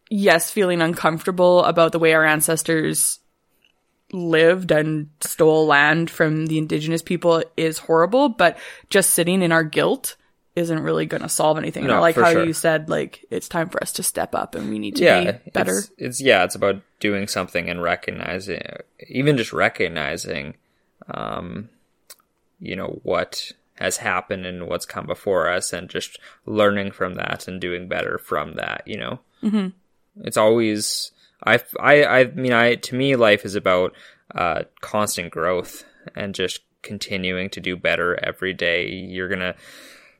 yes, 0.08 0.50
feeling 0.50 0.80
uncomfortable 0.80 1.64
about 1.64 1.92
the 1.92 1.98
way 1.98 2.14
our 2.14 2.24
ancestors 2.24 3.18
lived 4.12 4.70
and 4.70 5.10
stole 5.20 5.66
land 5.66 6.10
from 6.10 6.46
the 6.46 6.58
indigenous 6.58 7.02
people 7.02 7.42
is 7.56 7.78
horrible, 7.78 8.28
but 8.30 8.56
just 8.88 9.10
sitting 9.10 9.42
in 9.42 9.52
our 9.52 9.64
guilt 9.64 10.16
isn't 10.56 10.82
really 10.82 11.06
going 11.06 11.22
to 11.22 11.28
solve 11.28 11.58
anything. 11.58 11.84
And 11.84 11.92
I 11.92 11.96
No, 11.96 12.00
like 12.00 12.14
how 12.14 12.30
sure. 12.30 12.46
you 12.46 12.52
said, 12.52 12.88
like, 12.88 13.24
it's 13.30 13.48
time 13.48 13.68
for 13.68 13.82
us 13.82 13.92
to 13.94 14.02
step 14.02 14.34
up 14.34 14.54
and 14.54 14.70
we 14.70 14.78
need 14.78 14.96
to 14.96 15.04
Yeah, 15.04 15.32
be 15.32 15.50
better. 15.50 15.78
It's, 15.78 15.90
it's 15.98 16.20
yeah, 16.20 16.44
it's 16.44 16.54
about 16.54 16.82
doing 17.00 17.28
something 17.28 17.68
and 17.68 17.82
recognizing, 17.82 18.62
even 19.08 19.36
just 19.36 19.52
recognizing, 19.52 20.54
um, 21.08 21.68
you 22.60 22.76
know 22.76 23.00
what 23.02 23.52
has 23.78 23.98
happened 23.98 24.44
and 24.44 24.66
what's 24.66 24.86
come 24.86 25.06
before 25.06 25.48
us 25.48 25.72
and 25.72 25.88
just 25.88 26.18
learning 26.46 26.90
from 26.90 27.14
that 27.14 27.46
and 27.46 27.60
doing 27.60 27.88
better 27.88 28.18
from 28.18 28.54
that, 28.54 28.82
you 28.86 28.98
know? 28.98 29.20
Mm-hmm. 29.42 29.68
It's 30.24 30.36
always, 30.36 31.12
I, 31.44 31.60
I, 31.78 32.04
I 32.04 32.24
mean, 32.24 32.52
I, 32.52 32.74
to 32.74 32.94
me, 32.96 33.14
life 33.14 33.44
is 33.44 33.54
about, 33.54 33.94
uh, 34.34 34.64
constant 34.80 35.30
growth 35.30 35.84
and 36.16 36.34
just 36.34 36.60
continuing 36.82 37.50
to 37.50 37.60
do 37.60 37.76
better 37.76 38.18
every 38.22 38.52
day. 38.52 38.88
You're 38.88 39.28
gonna 39.28 39.54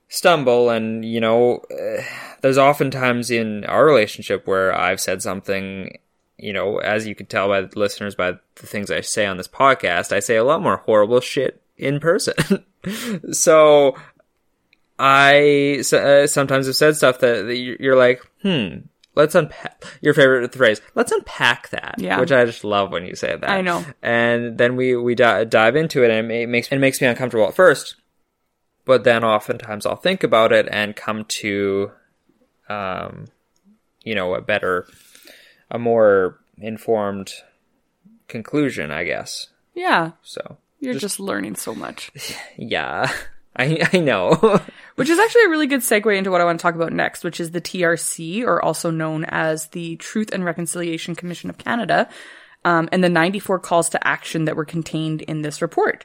stumble 0.08 0.70
and, 0.70 1.04
you 1.04 1.20
know, 1.20 1.64
uh, 1.70 2.02
there's 2.40 2.58
often 2.58 2.90
times 2.90 3.30
in 3.30 3.64
our 3.64 3.84
relationship 3.84 4.46
where 4.46 4.72
I've 4.72 5.00
said 5.00 5.22
something 5.22 5.98
you 6.40 6.52
know, 6.52 6.78
as 6.78 7.04
you 7.04 7.16
can 7.16 7.26
tell 7.26 7.48
by 7.48 7.62
the 7.62 7.76
listeners 7.76 8.14
by 8.14 8.30
the 8.30 8.66
things 8.68 8.92
I 8.92 9.00
say 9.00 9.26
on 9.26 9.38
this 9.38 9.48
podcast, 9.48 10.12
I 10.12 10.20
say 10.20 10.36
a 10.36 10.44
lot 10.44 10.62
more 10.62 10.76
horrible 10.76 11.18
shit 11.18 11.60
in 11.78 12.00
person. 12.00 12.64
so 13.32 13.96
I 14.98 15.82
uh, 15.92 16.26
sometimes 16.26 16.66
have 16.66 16.76
said 16.76 16.96
stuff 16.96 17.20
that, 17.20 17.46
that 17.46 17.56
you're 17.56 17.96
like, 17.96 18.20
hmm, 18.42 18.78
let's 19.14 19.34
unpack 19.34 19.84
your 20.00 20.12
favorite 20.12 20.52
phrase. 20.54 20.80
Let's 20.94 21.12
unpack 21.12 21.70
that. 21.70 21.96
Yeah. 21.98 22.20
Which 22.20 22.32
I 22.32 22.44
just 22.44 22.64
love 22.64 22.90
when 22.90 23.06
you 23.06 23.14
say 23.14 23.36
that. 23.36 23.48
I 23.48 23.60
know. 23.60 23.84
And 24.02 24.58
then 24.58 24.76
we, 24.76 24.96
we 24.96 25.14
di- 25.14 25.44
dive 25.44 25.76
into 25.76 26.02
it 26.02 26.10
and 26.10 26.30
it 26.30 26.48
makes, 26.48 26.68
it 26.68 26.78
makes 26.78 27.00
me 27.00 27.06
uncomfortable 27.06 27.46
at 27.46 27.54
first. 27.54 27.96
But 28.84 29.04
then 29.04 29.22
oftentimes 29.22 29.86
I'll 29.86 29.96
think 29.96 30.24
about 30.24 30.52
it 30.52 30.66
and 30.70 30.96
come 30.96 31.24
to, 31.26 31.92
um, 32.68 33.26
you 34.02 34.14
know, 34.14 34.34
a 34.34 34.40
better, 34.40 34.86
a 35.70 35.78
more 35.78 36.40
informed 36.56 37.32
conclusion, 38.28 38.90
I 38.90 39.04
guess. 39.04 39.48
Yeah. 39.74 40.12
So 40.22 40.56
You're 40.80 40.94
just, 40.94 41.20
learning 41.20 41.56
so 41.56 41.74
much. 41.74 42.10
yeah, 42.56 43.10
I 43.56 43.88
I 43.92 43.98
know. 43.98 44.60
Which 44.96 45.08
is 45.08 45.18
actually 45.18 45.44
a 45.44 45.48
really 45.48 45.68
good 45.68 45.80
segue 45.80 46.16
into 46.16 46.30
what 46.30 46.40
I 46.40 46.44
want 46.44 46.58
to 46.58 46.62
talk 46.62 46.74
about 46.74 46.92
next, 46.92 47.22
which 47.22 47.38
is 47.38 47.52
the 47.52 47.60
TRC, 47.60 48.42
or 48.42 48.60
also 48.60 48.90
known 48.90 49.24
as 49.26 49.68
the 49.68 49.94
Truth 49.94 50.30
and 50.32 50.44
Reconciliation 50.44 51.14
Commission 51.14 51.50
of 51.50 51.56
Canada, 51.56 52.08
um, 52.64 52.88
and 52.90 53.04
the 53.04 53.08
94 53.08 53.60
calls 53.60 53.90
to 53.90 54.04
action 54.04 54.46
that 54.46 54.56
were 54.56 54.64
contained 54.64 55.22
in 55.22 55.42
this 55.42 55.62
report. 55.62 56.04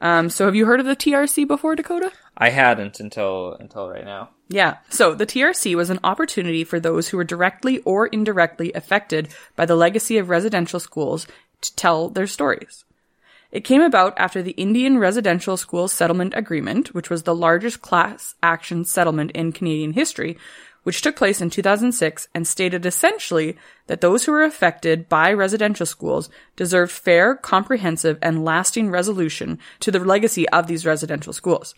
Um, 0.00 0.30
so 0.30 0.46
have 0.46 0.54
you 0.54 0.66
heard 0.66 0.80
of 0.80 0.86
the 0.86 0.96
TRC 0.96 1.46
before, 1.46 1.76
Dakota? 1.76 2.12
I 2.36 2.50
hadn't 2.50 3.00
until 3.00 3.54
until 3.54 3.88
right 3.88 4.04
now. 4.04 4.30
Yeah. 4.48 4.78
So 4.90 5.14
the 5.14 5.26
TRC 5.26 5.74
was 5.76 5.90
an 5.90 6.00
opportunity 6.04 6.64
for 6.64 6.78
those 6.78 7.08
who 7.08 7.16
were 7.16 7.24
directly 7.24 7.78
or 7.80 8.08
indirectly 8.08 8.72
affected 8.72 9.28
by 9.56 9.64
the 9.64 9.76
legacy 9.76 10.18
of 10.18 10.28
residential 10.28 10.80
schools 10.80 11.26
to 11.62 11.74
tell 11.76 12.08
their 12.08 12.26
stories. 12.26 12.84
It 13.54 13.62
came 13.62 13.82
about 13.82 14.18
after 14.18 14.42
the 14.42 14.50
Indian 14.50 14.98
Residential 14.98 15.56
School 15.56 15.86
Settlement 15.86 16.34
Agreement, 16.36 16.92
which 16.92 17.08
was 17.08 17.22
the 17.22 17.36
largest 17.36 17.80
class 17.80 18.34
action 18.42 18.84
settlement 18.84 19.30
in 19.30 19.52
Canadian 19.52 19.92
history, 19.92 20.36
which 20.82 21.00
took 21.00 21.14
place 21.14 21.40
in 21.40 21.50
2006 21.50 22.26
and 22.34 22.48
stated 22.48 22.84
essentially 22.84 23.56
that 23.86 24.00
those 24.00 24.24
who 24.24 24.32
were 24.32 24.42
affected 24.42 25.08
by 25.08 25.32
residential 25.32 25.86
schools 25.86 26.28
deserved 26.56 26.90
fair, 26.90 27.36
comprehensive, 27.36 28.18
and 28.20 28.44
lasting 28.44 28.90
resolution 28.90 29.60
to 29.78 29.92
the 29.92 30.00
legacy 30.00 30.48
of 30.48 30.66
these 30.66 30.84
residential 30.84 31.32
schools. 31.32 31.76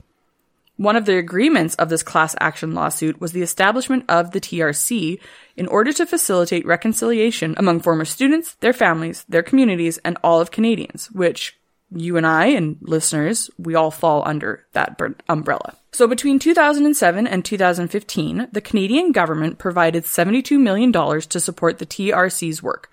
One 0.79 0.97
of 0.97 1.05
the 1.05 1.19
agreements 1.19 1.75
of 1.75 1.91
this 1.91 2.03
class 2.03 2.35
action 2.41 2.73
lawsuit 2.73 3.21
was 3.21 3.33
the 3.33 3.43
establishment 3.43 4.07
of 4.09 4.31
the 4.31 4.41
TRC 4.41 5.21
in 5.59 5.67
order 5.67 5.93
to 5.93 6.07
facilitate 6.07 6.65
reconciliation 6.65 7.55
among 7.59 7.81
former 7.81 8.07
students, 8.07 8.55
their 8.61 8.73
families, 8.73 9.27
their 9.29 9.43
communities, 9.43 9.99
and 9.99 10.17
all 10.25 10.41
of 10.41 10.51
Canadians, 10.51 11.11
which 11.11 11.59
you 11.91 12.17
and 12.17 12.27
I 12.27 12.47
and 12.47 12.77
listeners, 12.81 13.51
we 13.59 13.75
all 13.75 13.91
fall 13.91 14.23
under 14.27 14.67
that 14.73 15.01
umbrella. 15.29 15.77
So 15.93 16.07
between 16.07 16.39
2007 16.39 17.27
and 17.27 17.45
2015, 17.45 18.49
the 18.53 18.61
Canadian 18.61 19.13
government 19.13 19.59
provided 19.59 20.05
$72 20.05 20.59
million 20.61 20.93
to 20.93 21.41
support 21.41 21.79
the 21.79 21.87
TRC's 21.87 22.63
work. 22.63 22.91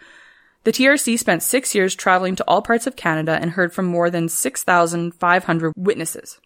The 0.63 0.71
TRC 0.71 1.19
spent 1.19 1.43
six 1.43 1.75
years 1.75 1.95
traveling 1.95 2.37
to 2.37 2.45
all 2.47 2.61
parts 2.61 2.87
of 2.87 2.95
Canada 2.95 3.37
and 3.41 3.51
heard 3.51 3.73
from 3.73 3.85
more 3.85 4.09
than 4.09 4.29
6,500 4.29 5.73
witnesses. 5.75 6.39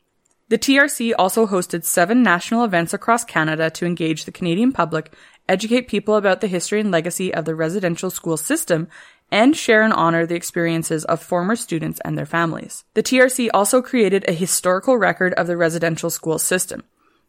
The 0.50 0.58
TRC 0.58 1.14
also 1.20 1.46
hosted 1.46 1.84
seven 1.84 2.24
national 2.24 2.64
events 2.64 2.94
across 2.94 3.26
Canada 3.26 3.70
to 3.72 3.86
engage 3.86 4.24
the 4.24 4.32
Canadian 4.32 4.72
public, 4.72 5.14
educate 5.50 5.90
people 5.90 6.16
about 6.16 6.42
the 6.42 6.48
history 6.48 6.80
and 6.80 6.90
legacy 6.90 7.34
of 7.34 7.46
the 7.46 7.54
residential 7.54 8.10
school 8.10 8.38
system, 8.38 8.88
and 9.32 9.56
share 9.56 9.82
and 9.82 9.94
honor 9.94 10.26
the 10.26 10.36
experiences 10.36 11.04
of 11.06 11.22
former 11.22 11.56
students 11.56 12.00
and 12.06 12.18
their 12.18 12.26
families. 12.26 12.84
The 12.94 13.04
TRC 13.04 13.50
also 13.54 13.82
created 13.82 14.26
a 14.28 14.34
historical 14.34 14.98
record 14.98 15.34
of 15.34 15.48
the 15.48 15.58
residential 15.58 16.10
school 16.10 16.40
system. 16.40 16.84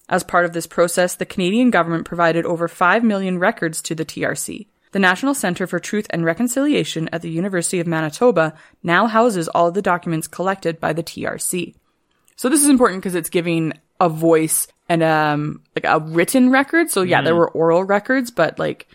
As 0.08 0.22
part 0.22 0.44
of 0.44 0.52
this 0.52 0.66
process, 0.66 1.14
the 1.14 1.26
Canadian 1.26 1.70
government 1.70 2.06
provided 2.06 2.46
over 2.46 2.68
5 2.68 3.04
million 3.04 3.38
records 3.38 3.82
to 3.82 3.94
the 3.94 4.04
TRC. 4.04 4.66
The 4.92 4.98
National 4.98 5.34
Centre 5.34 5.66
for 5.66 5.78
Truth 5.78 6.06
and 6.10 6.24
Reconciliation 6.24 7.10
at 7.12 7.20
the 7.20 7.30
University 7.30 7.78
of 7.78 7.86
Manitoba 7.86 8.54
now 8.82 9.06
houses 9.06 9.48
all 9.48 9.68
of 9.68 9.74
the 9.74 9.82
documents 9.82 10.26
collected 10.26 10.80
by 10.80 10.94
the 10.94 11.02
TRC. 11.02 11.74
So 12.36 12.48
this 12.48 12.62
is 12.62 12.70
important 12.70 13.02
because 13.02 13.14
it's 13.14 13.28
giving 13.28 13.74
a 14.00 14.08
voice 14.08 14.68
and 14.88 15.02
um 15.02 15.60
like 15.74 15.84
a 15.84 16.00
written 16.00 16.50
record. 16.50 16.90
So 16.90 17.02
yeah, 17.02 17.20
mm. 17.20 17.24
there 17.24 17.36
were 17.36 17.50
oral 17.50 17.84
records, 17.84 18.30
but 18.30 18.58
like 18.58 18.88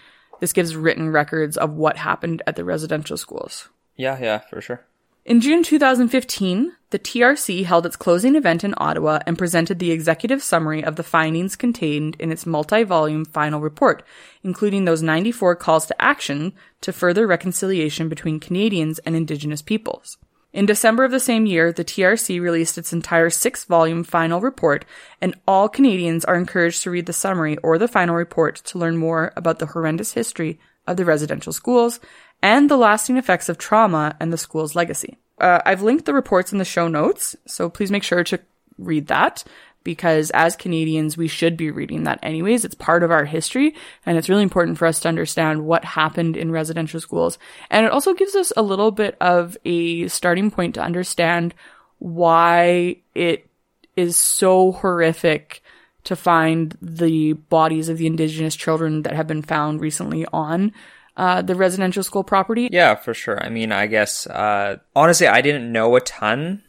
this 0.43 0.51
gives 0.51 0.75
written 0.75 1.09
records 1.09 1.55
of 1.55 1.75
what 1.75 1.95
happened 1.95 2.41
at 2.45 2.57
the 2.57 2.65
residential 2.65 3.15
schools. 3.15 3.69
Yeah, 3.95 4.19
yeah, 4.19 4.39
for 4.39 4.59
sure. 4.59 4.85
In 5.23 5.39
June 5.39 5.63
2015, 5.63 6.73
the 6.89 6.99
TRC 6.99 7.63
held 7.63 7.85
its 7.85 7.95
closing 7.95 8.35
event 8.35 8.65
in 8.65 8.73
Ottawa 8.75 9.19
and 9.25 9.37
presented 9.37 9.79
the 9.79 9.91
executive 9.91 10.43
summary 10.43 10.83
of 10.83 10.97
the 10.97 11.01
findings 11.01 11.55
contained 11.55 12.17
in 12.19 12.29
its 12.29 12.45
multi-volume 12.45 13.23
final 13.23 13.61
report, 13.61 14.03
including 14.43 14.83
those 14.83 15.01
94 15.01 15.55
calls 15.55 15.85
to 15.85 16.01
action 16.01 16.51
to 16.81 16.91
further 16.91 17.25
reconciliation 17.25 18.09
between 18.09 18.41
Canadians 18.41 18.99
and 18.99 19.15
Indigenous 19.15 19.61
peoples. 19.61 20.17
In 20.53 20.67
December 20.67 21.03
of 21.03 21.09
the 21.09 21.19
same 21.19 21.47
year, 21.47 21.73
the 21.73 21.83
TRC 21.83 22.39
released 22.39 22.77
its 22.77 22.93
entire 22.93 23.31
six 23.31 23.65
volume 23.65 24.03
final 24.03 24.39
report, 24.39 24.85
and 25.19 25.35
all 25.47 25.67
Canadians 25.67 26.23
are 26.23 26.35
encouraged 26.35 26.83
to 26.83 26.91
read 26.91 27.07
the 27.07 27.13
summary 27.13 27.57
or 27.57 27.79
the 27.79 27.87
final 27.87 28.13
report 28.13 28.57
to 28.65 28.77
learn 28.77 28.97
more 28.97 29.33
about 29.35 29.57
the 29.57 29.65
horrendous 29.65 30.13
history 30.13 30.59
of 30.85 30.95
the 30.97 31.05
residential 31.05 31.53
schools 31.53 31.99
and 32.43 32.69
the 32.69 32.77
lasting 32.77 33.17
effects 33.17 33.49
of 33.49 33.57
trauma 33.57 34.15
and 34.19 34.31
the 34.31 34.37
school's 34.37 34.75
legacy. 34.75 35.17
Uh, 35.39 35.59
I've 35.65 35.81
linked 35.81 36.05
the 36.05 36.13
reports 36.13 36.51
in 36.51 36.59
the 36.59 36.65
show 36.65 36.87
notes, 36.87 37.35
so 37.47 37.67
please 37.67 37.89
make 37.89 38.03
sure 38.03 38.23
to 38.23 38.39
read 38.77 39.07
that 39.07 39.43
because 39.83 40.31
as 40.31 40.55
Canadians, 40.55 41.17
we 41.17 41.27
should 41.27 41.57
be 41.57 41.71
reading 41.71 42.03
that 42.03 42.19
anyways. 42.23 42.65
It's 42.65 42.75
part 42.75 43.03
of 43.03 43.11
our 43.11 43.25
history 43.25 43.75
and 44.05 44.17
it's 44.17 44.29
really 44.29 44.43
important 44.43 44.77
for 44.77 44.85
us 44.85 44.99
to 45.01 45.09
understand 45.09 45.65
what 45.65 45.85
happened 45.85 46.37
in 46.37 46.51
residential 46.51 46.99
schools. 46.99 47.37
And 47.69 47.85
it 47.85 47.91
also 47.91 48.13
gives 48.13 48.35
us 48.35 48.53
a 48.55 48.61
little 48.61 48.91
bit 48.91 49.17
of 49.21 49.57
a 49.65 50.07
starting 50.07 50.51
point 50.51 50.75
to 50.75 50.81
understand 50.81 51.53
why 51.99 52.97
it 53.15 53.47
is 53.95 54.17
so 54.17 54.71
horrific 54.71 55.61
to 56.03 56.15
find 56.15 56.77
the 56.81 57.33
bodies 57.33 57.89
of 57.89 57.97
the 57.97 58.07
indigenous 58.07 58.55
children 58.55 59.03
that 59.03 59.15
have 59.15 59.27
been 59.27 59.41
found 59.41 59.79
recently 59.79 60.25
on 60.33 60.73
uh, 61.15 61.41
the 61.41 61.55
residential 61.55 62.03
school 62.03 62.23
property. 62.23 62.69
Yeah, 62.71 62.95
for 62.95 63.13
sure. 63.13 63.43
I 63.43 63.49
mean, 63.49 63.71
I 63.71 63.87
guess, 63.87 64.27
uh, 64.27 64.77
honestly, 64.95 65.27
I 65.27 65.41
didn't 65.41 65.71
know 65.71 65.95
a 65.95 66.01
ton 66.01 66.63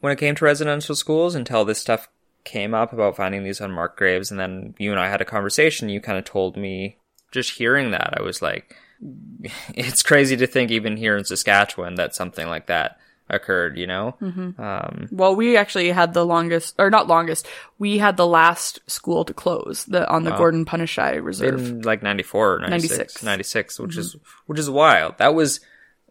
when 0.00 0.12
it 0.12 0.18
came 0.18 0.34
to 0.36 0.44
residential 0.44 0.94
schools 0.94 1.34
until 1.34 1.64
this 1.64 1.78
stuff 1.78 2.08
came 2.48 2.72
up 2.72 2.94
about 2.94 3.14
finding 3.14 3.44
these 3.44 3.60
unmarked 3.60 3.98
graves, 3.98 4.30
and 4.30 4.40
then 4.40 4.74
you 4.78 4.90
and 4.90 4.98
I 4.98 5.08
had 5.08 5.20
a 5.20 5.26
conversation. 5.26 5.90
You 5.90 6.00
kind 6.00 6.16
of 6.16 6.24
told 6.24 6.56
me, 6.56 6.96
just 7.30 7.58
hearing 7.58 7.90
that, 7.90 8.14
I 8.16 8.22
was 8.22 8.40
like, 8.40 8.74
it's 9.74 10.02
crazy 10.02 10.36
to 10.38 10.46
think, 10.46 10.70
even 10.70 10.96
here 10.96 11.16
in 11.16 11.24
Saskatchewan, 11.24 11.96
that 11.96 12.14
something 12.14 12.48
like 12.48 12.66
that 12.66 12.98
occurred, 13.28 13.76
you 13.76 13.86
know? 13.86 14.16
Mm-hmm. 14.22 14.60
Um, 14.60 15.08
well, 15.12 15.36
we 15.36 15.58
actually 15.58 15.90
had 15.90 16.14
the 16.14 16.24
longest, 16.24 16.74
or 16.78 16.88
not 16.88 17.06
longest, 17.06 17.46
we 17.78 17.98
had 17.98 18.16
the 18.16 18.26
last 18.26 18.80
school 18.90 19.26
to 19.26 19.34
close 19.34 19.84
the 19.84 20.08
on 20.08 20.24
the 20.24 20.30
Gordon 20.30 20.64
Punnichy 20.64 21.22
Reserve. 21.22 21.68
In 21.68 21.82
like 21.82 22.02
94 22.02 22.54
or 22.54 22.58
96. 22.60 23.22
96, 23.22 23.22
96 23.22 23.78
which 23.78 23.90
mm-hmm. 23.90 24.00
is, 24.00 24.16
which 24.46 24.58
is 24.58 24.70
wild. 24.70 25.18
That 25.18 25.34
was, 25.34 25.60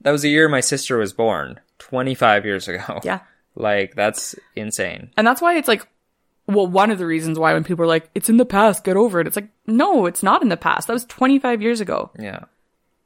that 0.02 0.12
was 0.12 0.22
the 0.22 0.30
year 0.30 0.48
my 0.48 0.62
sister 0.62 1.00
was 1.00 1.14
born, 1.14 1.60
25 1.80 2.46
years 2.46 2.68
ago. 2.68 3.02
Yeah. 3.04 3.22
Like, 3.60 3.96
that's 3.96 4.36
insane. 4.56 5.10
And 5.18 5.26
that's 5.26 5.42
why 5.42 5.58
it's 5.58 5.68
like 5.68 5.88
well, 6.48 6.68
one 6.68 6.92
of 6.92 6.98
the 6.98 7.06
reasons 7.06 7.38
why 7.38 7.54
when 7.54 7.64
people 7.64 7.84
are 7.84 7.90
like, 7.90 8.10
it's 8.16 8.30
in 8.30 8.38
the 8.38 8.46
past, 8.46 8.84
get 8.84 8.96
over 8.96 9.20
it. 9.20 9.28
It's 9.28 9.36
like, 9.36 9.50
no, 9.66 10.06
it's 10.06 10.24
not 10.24 10.42
in 10.42 10.50
the 10.50 10.58
past. 10.58 10.88
That 10.88 10.94
was 10.94 11.06
25 11.06 11.62
years 11.62 11.82
ago. 11.82 12.10
Yeah. 12.18 12.46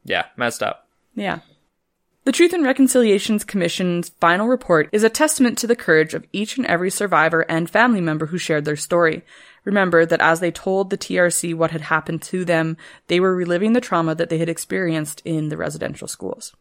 Yeah. 0.04 0.26
Messed 0.38 0.62
up. 0.62 0.88
Yeah. 1.16 1.40
The 2.24 2.32
Truth 2.32 2.54
and 2.54 2.64
Reconciliations 2.64 3.44
Commission's 3.44 4.10
final 4.20 4.48
report 4.48 4.90
is 4.92 5.04
a 5.04 5.10
testament 5.10 5.58
to 5.58 5.68
the 5.68 5.76
courage 5.76 6.14
of 6.14 6.24
each 6.32 6.56
and 6.56 6.68
every 6.68 6.92
survivor 6.92 7.42
and 7.50 7.68
family 7.68 8.00
member 8.00 8.28
who 8.28 8.38
shared 8.38 8.64
their 8.64 8.76
story. 8.76 9.24
Remember 9.64 10.06
that 10.06 10.22
as 10.22 10.40
they 10.40 10.52
told 10.52 10.92
the 10.92 11.00
TRC 11.00 11.56
what 11.56 11.72
had 11.72 11.82
happened 11.82 12.22
to 12.24 12.46
them, 12.46 12.78
they 13.08 13.20
were 13.20 13.36
reliving 13.36 13.74
the 13.74 13.82
trauma 13.82 14.14
that 14.14 14.30
they 14.30 14.38
had 14.38 14.50
experienced 14.50 15.24
in 15.26 15.50
the 15.50 15.58
residential 15.58 16.08
schools. 16.08 16.56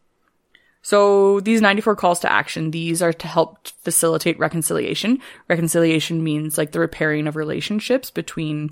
So 0.81 1.39
these 1.41 1.61
94 1.61 1.95
calls 1.95 2.19
to 2.21 2.31
action, 2.31 2.71
these 2.71 3.01
are 3.01 3.13
to 3.13 3.27
help 3.27 3.67
facilitate 3.67 4.39
reconciliation. 4.39 5.19
Reconciliation 5.47 6.23
means 6.23 6.57
like 6.57 6.71
the 6.71 6.79
repairing 6.79 7.27
of 7.27 7.35
relationships 7.35 8.09
between 8.09 8.71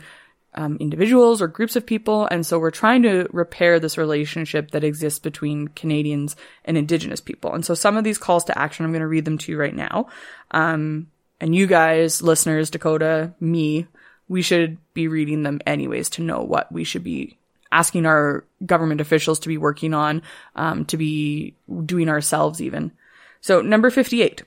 um, 0.55 0.77
individuals 0.79 1.41
or 1.41 1.47
groups 1.47 1.75
of 1.75 1.85
people. 1.85 2.27
And 2.31 2.45
so 2.45 2.57
we're 2.57 2.71
trying 2.71 3.03
to 3.03 3.27
repair 3.31 3.79
this 3.79 3.97
relationship 3.97 4.71
that 4.71 4.83
exists 4.83 5.19
between 5.19 5.67
Canadians 5.69 6.35
and 6.65 6.77
Indigenous 6.77 7.21
people. 7.21 7.53
And 7.53 7.63
so 7.63 7.75
some 7.75 7.97
of 7.97 8.03
these 8.03 8.17
calls 8.17 8.43
to 8.45 8.57
action, 8.57 8.85
I'm 8.85 8.91
going 8.91 9.01
to 9.01 9.07
read 9.07 9.25
them 9.25 9.37
to 9.37 9.51
you 9.51 9.59
right 9.59 9.75
now. 9.75 10.07
Um, 10.51 11.07
and 11.39 11.53
you 11.53 11.67
guys, 11.67 12.21
listeners, 12.21 12.71
Dakota, 12.71 13.33
me, 13.39 13.85
we 14.27 14.41
should 14.41 14.77
be 14.93 15.07
reading 15.07 15.43
them 15.43 15.61
anyways 15.65 16.09
to 16.11 16.23
know 16.23 16.41
what 16.41 16.71
we 16.71 16.83
should 16.83 17.03
be 17.03 17.37
asking 17.71 18.05
our 18.05 18.45
government 18.65 19.01
officials 19.01 19.39
to 19.39 19.47
be 19.47 19.57
working 19.57 19.93
on, 19.93 20.21
um, 20.55 20.85
to 20.85 20.97
be 20.97 21.55
doing 21.85 22.09
ourselves 22.09 22.61
even. 22.61 22.91
So 23.41 23.61
number 23.61 23.89
58. 23.89 24.43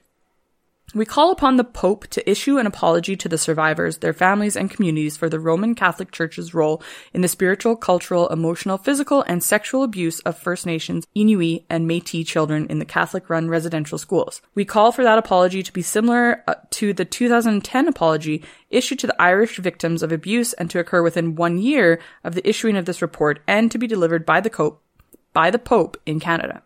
We 0.94 1.06
call 1.06 1.32
upon 1.32 1.56
the 1.56 1.64
Pope 1.64 2.06
to 2.08 2.30
issue 2.30 2.58
an 2.58 2.66
apology 2.66 3.16
to 3.16 3.26
the 3.26 3.38
survivors, 3.38 3.98
their 3.98 4.12
families, 4.12 4.56
and 4.56 4.70
communities 4.70 5.16
for 5.16 5.30
the 5.30 5.40
Roman 5.40 5.74
Catholic 5.74 6.12
Church's 6.12 6.52
role 6.52 6.82
in 7.14 7.22
the 7.22 7.28
spiritual, 7.28 7.76
cultural, 7.76 8.28
emotional, 8.28 8.76
physical, 8.76 9.22
and 9.22 9.42
sexual 9.42 9.84
abuse 9.84 10.20
of 10.20 10.36
First 10.36 10.66
Nations, 10.66 11.06
Inuit, 11.14 11.64
and 11.70 11.88
Métis 11.88 12.26
children 12.26 12.66
in 12.66 12.78
the 12.78 12.84
Catholic-run 12.84 13.48
residential 13.48 13.96
schools. 13.96 14.42
We 14.54 14.66
call 14.66 14.92
for 14.92 15.02
that 15.02 15.16
apology 15.16 15.62
to 15.62 15.72
be 15.72 15.80
similar 15.80 16.44
uh, 16.46 16.56
to 16.72 16.92
the 16.92 17.06
2010 17.06 17.88
apology 17.88 18.44
issued 18.68 18.98
to 18.98 19.06
the 19.06 19.22
Irish 19.22 19.56
victims 19.56 20.02
of 20.02 20.12
abuse 20.12 20.52
and 20.52 20.68
to 20.68 20.78
occur 20.78 21.02
within 21.02 21.36
one 21.36 21.56
year 21.56 22.00
of 22.22 22.34
the 22.34 22.46
issuing 22.46 22.76
of 22.76 22.84
this 22.84 23.00
report 23.00 23.40
and 23.46 23.72
to 23.72 23.78
be 23.78 23.86
delivered 23.86 24.26
by 24.26 24.42
the 24.42 24.50
Pope, 24.50 24.82
by 25.32 25.50
the 25.50 25.58
Pope 25.58 25.96
in 26.04 26.20
Canada. 26.20 26.62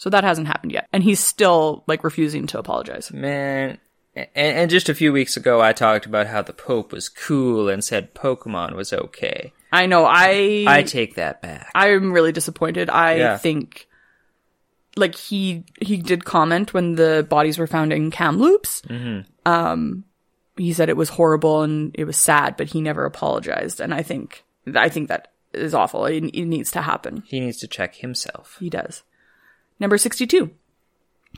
So 0.00 0.08
that 0.08 0.24
hasn't 0.24 0.46
happened 0.46 0.72
yet. 0.72 0.88
And 0.94 1.02
he's 1.02 1.20
still 1.20 1.84
like 1.86 2.04
refusing 2.04 2.46
to 2.46 2.58
apologize. 2.58 3.12
Man, 3.12 3.76
and, 4.16 4.28
and 4.34 4.70
just 4.70 4.88
a 4.88 4.94
few 4.94 5.12
weeks 5.12 5.36
ago, 5.36 5.60
I 5.60 5.74
talked 5.74 6.06
about 6.06 6.26
how 6.26 6.40
the 6.40 6.54
Pope 6.54 6.90
was 6.90 7.10
cool 7.10 7.68
and 7.68 7.84
said 7.84 8.14
Pokemon 8.14 8.74
was 8.76 8.94
okay. 8.94 9.52
I 9.70 9.84
know. 9.84 10.06
I 10.06 10.64
I 10.66 10.84
take 10.84 11.16
that 11.16 11.42
back. 11.42 11.70
I'm 11.74 12.12
really 12.14 12.32
disappointed. 12.32 12.88
I 12.88 13.16
Yeah. 13.16 13.36
think 13.36 13.88
like 14.96 15.14
he 15.14 15.64
he 15.82 15.98
did 15.98 16.24
comment 16.24 16.72
when 16.72 16.94
the 16.94 17.26
bodies 17.28 17.58
were 17.58 17.66
found 17.66 17.92
in 17.92 18.10
Kamloops. 18.10 18.80
Mm-hmm. 18.88 19.20
Um, 19.44 20.04
he 20.56 20.72
said 20.72 20.88
it 20.88 20.96
was 20.96 21.10
horrible 21.10 21.60
and 21.60 21.90
it 21.94 22.04
was 22.06 22.16
sad, 22.16 22.56
but 22.56 22.68
he 22.68 22.80
never 22.80 23.04
apologized. 23.04 23.80
And 23.80 23.92
I 23.92 24.02
think 24.02 24.44
I 24.74 24.88
think 24.88 25.08
that 25.08 25.28
is 25.52 25.74
awful. 25.74 26.06
It, 26.06 26.24
it 26.24 26.46
needs 26.46 26.70
to 26.70 26.80
happen. 26.80 27.22
He 27.26 27.38
needs 27.38 27.58
to 27.58 27.68
check 27.68 27.96
himself. 27.96 28.56
He 28.58 28.70
does. 28.70 29.02
Number 29.80 29.96
62. 29.96 30.50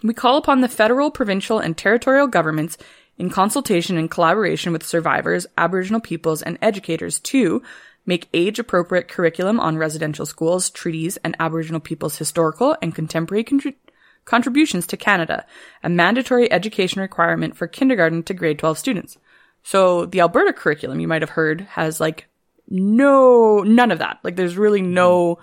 We 0.03 0.15
call 0.15 0.37
upon 0.37 0.61
the 0.61 0.69
federal, 0.69 1.11
provincial, 1.13 1.61
and 1.61 1.77
territorial 1.77 2.27
governments 2.27 2.77
in 3.17 3.31
consultation 3.31 3.97
and 3.97 4.11
collaboration 4.11 4.73
with 4.73 4.85
survivors, 4.85 5.47
Aboriginal 5.57 6.01
peoples, 6.01 6.43
and 6.43 6.59
educators 6.61 7.21
to 7.21 7.63
make 8.05 8.29
age 8.35 8.59
appropriate 8.59 9.07
curriculum 9.07 9.61
on 9.61 9.79
residential 9.79 10.27
schools, 10.27 10.71
treaties, 10.71 11.19
and 11.19 11.37
Aboriginal 11.39 11.81
peoples' 11.81 12.17
historical 12.17 12.77
and 12.83 12.95
contemporary 12.95 13.45
contri- 13.45 13.77
contributions 14.25 14.89
to 14.89 14.97
Canada, 14.97 15.47
a 15.85 15.89
mandatory 15.89 16.51
education 16.51 17.01
requirement 17.01 17.57
for 17.57 17.69
kindergarten 17.69 18.25
to 18.25 18.35
grade 18.35 18.59
12 18.59 18.77
students. 18.77 19.19
So 19.63 20.07
the 20.07 20.21
Alberta 20.21 20.53
curriculum 20.53 20.99
you 20.99 21.07
might 21.07 21.23
have 21.23 21.31
heard 21.31 21.61
has 21.61 22.01
like 22.01 22.27
no, 22.69 23.63
none 23.63 23.93
of 23.93 24.01
that. 24.01 24.19
Like 24.25 24.35
there's 24.35 24.57
really 24.57 24.83
no 24.83 25.39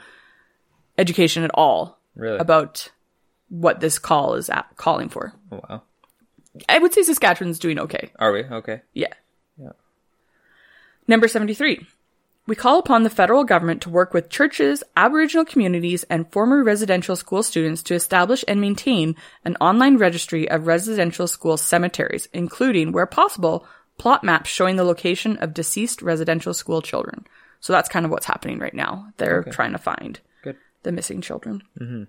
education 0.97 1.43
at 1.43 1.51
all 1.53 1.98
Really? 2.15 2.39
about 2.39 2.89
what 3.49 3.79
this 3.79 3.99
call 3.99 4.35
is 4.35 4.49
at, 4.49 4.67
calling 4.75 5.09
for. 5.09 5.33
Oh, 5.51 5.61
wow. 5.67 5.81
I 6.67 6.79
would 6.79 6.93
say 6.93 7.03
Saskatchewan's 7.03 7.59
doing 7.59 7.79
okay. 7.79 8.11
Are 8.17 8.31
we? 8.31 8.43
Okay. 8.43 8.81
Yeah. 8.93 9.13
Yeah. 9.57 9.71
Number 11.07 11.27
73. 11.27 11.85
We 12.47 12.55
call 12.55 12.79
upon 12.79 13.03
the 13.03 13.11
federal 13.11 13.43
government 13.43 13.83
to 13.83 13.91
work 13.91 14.11
with 14.11 14.29
churches, 14.29 14.83
Aboriginal 14.97 15.45
communities, 15.45 16.03
and 16.05 16.31
former 16.31 16.63
residential 16.63 17.15
school 17.15 17.43
students 17.43 17.83
to 17.83 17.93
establish 17.93 18.43
and 18.47 18.59
maintain 18.59 19.15
an 19.45 19.55
online 19.61 19.97
registry 19.97 20.49
of 20.49 20.65
residential 20.65 21.27
school 21.27 21.57
cemeteries, 21.57 22.27
including, 22.33 22.91
where 22.91 23.05
possible, 23.05 23.67
plot 23.99 24.23
maps 24.23 24.49
showing 24.49 24.77
the 24.77 24.83
location 24.83 25.37
of 25.37 25.53
deceased 25.53 26.01
residential 26.01 26.55
school 26.55 26.81
children. 26.81 27.27
So 27.59 27.71
that's 27.71 27.89
kind 27.89 28.03
of 28.05 28.11
what's 28.11 28.25
happening 28.25 28.57
right 28.57 28.73
now. 28.73 29.13
They're 29.17 29.43
trying 29.43 29.73
to 29.73 29.77
find. 29.77 30.19
The 30.83 30.91
missing 30.91 31.21
children. 31.21 31.61
Mm-hmm. 31.79 32.03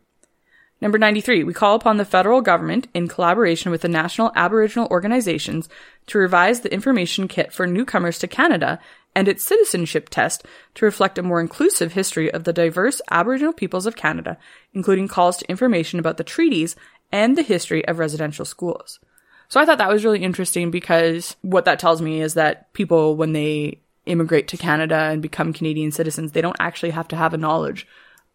Number 0.81 0.97
93, 0.97 1.45
we 1.45 1.53
call 1.53 1.75
upon 1.75 1.99
the 1.99 2.07
federal 2.07 2.41
government, 2.41 2.89
in 2.95 3.07
collaboration 3.07 3.71
with 3.71 3.83
the 3.83 3.89
national 3.89 4.33
Aboriginal 4.35 4.89
organizations, 4.91 5.69
to 6.07 6.19
revise 6.19 6.61
the 6.61 6.73
information 6.73 7.29
kit 7.29 7.53
for 7.53 7.67
newcomers 7.67 8.19
to 8.19 8.27
Canada 8.27 8.81
and 9.15 9.29
its 9.29 9.45
citizenship 9.45 10.09
test 10.09 10.47
to 10.75 10.87
reflect 10.87 11.19
a 11.19 11.23
more 11.23 11.41
inclusive 11.41 11.93
history 11.93 12.33
of 12.33 12.45
the 12.45 12.53
diverse 12.53 13.03
Aboriginal 13.11 13.53
peoples 13.53 13.85
of 13.85 13.97
Canada, 13.97 14.39
including 14.73 15.09
calls 15.09 15.37
to 15.39 15.51
information 15.51 15.99
about 15.99 16.17
the 16.17 16.25
treaties 16.25 16.77
and 17.13 17.37
the 17.37 17.43
history 17.43 17.87
of 17.87 17.99
residential 17.99 18.45
schools. 18.45 19.01
So 19.49 19.61
I 19.61 19.67
thought 19.67 19.79
that 19.79 19.93
was 19.93 20.05
really 20.05 20.23
interesting 20.23 20.71
because 20.71 21.37
what 21.43 21.65
that 21.65 21.81
tells 21.81 22.01
me 22.01 22.23
is 22.23 22.35
that 22.35 22.73
people, 22.73 23.17
when 23.17 23.33
they 23.33 23.81
immigrate 24.07 24.49
to 24.49 24.57
Canada 24.57 24.95
and 24.95 25.21
become 25.21 25.53
Canadian 25.53 25.91
citizens, 25.91 26.33
they 26.33 26.41
don't 26.41 26.57
actually 26.61 26.91
have 26.91 27.09
to 27.09 27.17
have 27.17 27.35
a 27.35 27.39
knowledge 27.39 27.87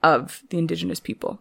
of 0.05 0.43
the 0.49 0.57
Indigenous 0.57 0.99
people. 0.99 1.39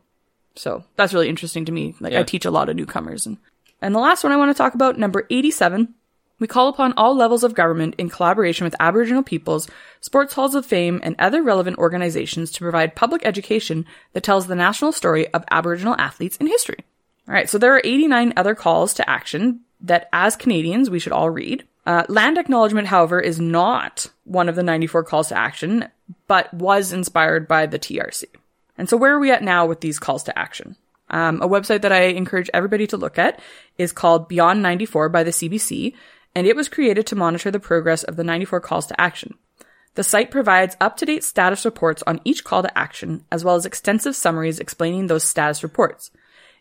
So 0.56 0.84
that's 0.96 1.12
really 1.12 1.28
interesting 1.28 1.66
to 1.66 1.72
me. 1.72 1.94
Like 2.00 2.14
I 2.14 2.22
teach 2.22 2.44
a 2.44 2.50
lot 2.50 2.68
of 2.68 2.76
newcomers. 2.76 3.26
And, 3.26 3.36
and 3.82 3.94
the 3.94 4.00
last 4.00 4.24
one 4.24 4.32
I 4.32 4.36
want 4.36 4.50
to 4.50 4.58
talk 4.58 4.74
about, 4.74 4.98
number 4.98 5.26
87. 5.30 5.94
We 6.40 6.48
call 6.48 6.68
upon 6.68 6.94
all 6.94 7.14
levels 7.14 7.44
of 7.44 7.54
government 7.54 7.94
in 7.96 8.10
collaboration 8.10 8.64
with 8.64 8.74
Aboriginal 8.80 9.22
peoples, 9.22 9.68
sports 10.00 10.34
halls 10.34 10.54
of 10.54 10.66
fame, 10.66 11.00
and 11.02 11.14
other 11.18 11.42
relevant 11.42 11.78
organizations 11.78 12.50
to 12.52 12.60
provide 12.60 12.96
public 12.96 13.24
education 13.24 13.86
that 14.14 14.24
tells 14.24 14.46
the 14.46 14.56
national 14.56 14.92
story 14.92 15.28
of 15.32 15.44
Aboriginal 15.50 15.94
athletes 15.98 16.36
in 16.38 16.46
history. 16.46 16.78
All 17.28 17.34
right, 17.34 17.48
so 17.48 17.58
there 17.58 17.74
are 17.74 17.82
89 17.84 18.32
other 18.36 18.54
calls 18.54 18.94
to 18.94 19.08
action 19.08 19.60
that 19.82 20.08
as 20.12 20.36
Canadians 20.36 20.90
we 20.90 20.98
should 20.98 21.12
all 21.12 21.30
read. 21.30 21.64
Uh, 21.86 22.04
land 22.08 22.38
acknowledgement, 22.38 22.88
however, 22.88 23.20
is 23.20 23.38
not 23.38 24.10
one 24.24 24.48
of 24.48 24.56
the 24.56 24.62
94 24.62 25.04
calls 25.04 25.28
to 25.28 25.38
action, 25.38 25.88
but 26.26 26.52
was 26.52 26.92
inspired 26.92 27.46
by 27.46 27.66
the 27.66 27.78
TRC. 27.78 28.24
And 28.76 28.88
so 28.88 28.96
where 28.96 29.14
are 29.14 29.20
we 29.20 29.30
at 29.30 29.42
now 29.42 29.66
with 29.66 29.80
these 29.80 29.98
calls 29.98 30.24
to 30.24 30.38
action? 30.38 30.76
Um, 31.10 31.42
a 31.42 31.48
website 31.48 31.82
that 31.82 31.92
I 31.92 32.04
encourage 32.04 32.50
everybody 32.52 32.86
to 32.88 32.96
look 32.96 33.18
at 33.18 33.40
is 33.78 33.92
called 33.92 34.28
Beyond 34.28 34.62
94 34.62 35.08
by 35.10 35.22
the 35.22 35.30
CBC, 35.30 35.94
and 36.34 36.46
it 36.46 36.56
was 36.56 36.68
created 36.68 37.06
to 37.06 37.16
monitor 37.16 37.50
the 37.50 37.60
progress 37.60 38.02
of 38.02 38.16
the 38.16 38.24
94 38.24 38.60
calls 38.60 38.86
to 38.86 39.00
action. 39.00 39.34
The 39.94 40.02
site 40.02 40.30
provides 40.30 40.76
up-to-date 40.80 41.22
status 41.22 41.64
reports 41.64 42.02
on 42.06 42.20
each 42.24 42.42
call 42.42 42.62
to 42.62 42.78
action, 42.78 43.24
as 43.30 43.44
well 43.44 43.54
as 43.54 43.64
extensive 43.64 44.16
summaries 44.16 44.58
explaining 44.58 45.06
those 45.06 45.22
status 45.22 45.62
reports. 45.62 46.10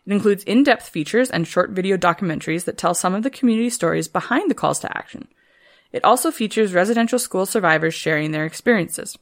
It 0.06 0.12
includes 0.12 0.44
in-depth 0.44 0.88
features 0.88 1.30
and 1.30 1.48
short 1.48 1.70
video 1.70 1.96
documentaries 1.96 2.64
that 2.64 2.78
tell 2.78 2.94
some 2.94 3.14
of 3.14 3.24
the 3.24 3.30
community 3.30 3.70
stories 3.70 4.06
behind 4.06 4.50
the 4.50 4.54
calls 4.54 4.78
to 4.80 4.96
action. 4.96 5.26
It 5.90 6.04
also 6.04 6.30
features 6.30 6.74
residential 6.74 7.18
school 7.18 7.46
survivors 7.46 7.94
sharing 7.94 8.30
their 8.30 8.44
experiences. 8.44 9.16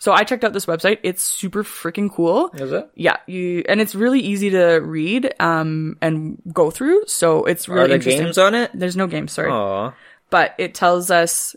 So 0.00 0.12
I 0.12 0.24
checked 0.24 0.44
out 0.44 0.52
this 0.52 0.66
website. 0.66 0.98
It's 1.02 1.22
super 1.24 1.64
freaking 1.64 2.12
cool. 2.12 2.50
Is 2.54 2.72
it? 2.72 2.90
Yeah, 2.94 3.16
you 3.26 3.64
and 3.68 3.80
it's 3.80 3.94
really 3.94 4.20
easy 4.20 4.50
to 4.50 4.74
read 4.76 5.32
um 5.40 5.96
and 6.02 6.40
go 6.52 6.70
through. 6.70 7.04
So 7.06 7.44
it's 7.44 7.68
really 7.68 7.82
Are 7.84 7.88
there 7.88 7.96
interesting. 7.96 8.24
games 8.24 8.38
on 8.38 8.54
it? 8.54 8.70
There's 8.74 8.96
no 8.96 9.06
games, 9.06 9.32
sorry. 9.32 9.50
Aw. 9.50 9.92
But 10.30 10.54
it 10.58 10.74
tells 10.74 11.10
us 11.10 11.56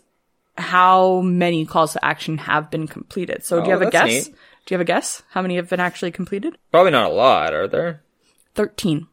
how 0.56 1.20
many 1.20 1.66
calls 1.66 1.92
to 1.92 2.04
action 2.04 2.38
have 2.38 2.70
been 2.70 2.86
completed. 2.88 3.44
So 3.44 3.60
do 3.60 3.68
you 3.68 3.76
Oh, 3.76 3.78
have 3.80 3.88
a 3.88 3.90
guess? 3.90 4.06
neat. 4.08 4.24
Do 4.66 4.74
you 4.74 4.78
have 4.78 4.80
a 4.80 4.84
guess? 4.84 5.22
How 5.30 5.42
many 5.42 5.56
have 5.56 5.68
been 5.68 5.80
actually 5.80 6.10
completed? 6.12 6.56
Probably 6.70 6.90
not 6.92 7.10
a 7.10 7.14
lot, 7.14 7.54
are 7.54 7.68
there? 7.68 8.02
13. 8.54 9.06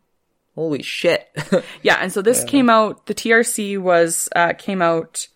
Holy 0.56 0.82
shit. 0.82 1.28
Yeah, 1.84 1.98
and 2.02 2.12
so 2.12 2.22
this 2.22 2.44
came 2.46 2.70
out. 2.70 3.06
The 3.06 3.14
TRC 3.14 3.78
was 3.78 4.28
uh, 4.36 4.54
came 4.54 4.82
out, 4.82 5.28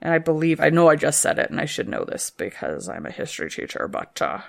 and 0.00 0.12
I 0.12 0.18
believe 0.18 0.60
I 0.60 0.70
know 0.70 0.88
I 0.88 0.96
just 0.96 1.20
said 1.20 1.38
it, 1.38 1.50
and 1.50 1.60
I 1.60 1.64
should 1.64 1.88
know 1.88 2.04
this 2.04 2.30
because 2.30 2.88
I'm 2.88 3.06
a 3.06 3.10
history 3.10 3.50
teacher. 3.50 3.88
But 3.88 4.20
uh, 4.22 4.40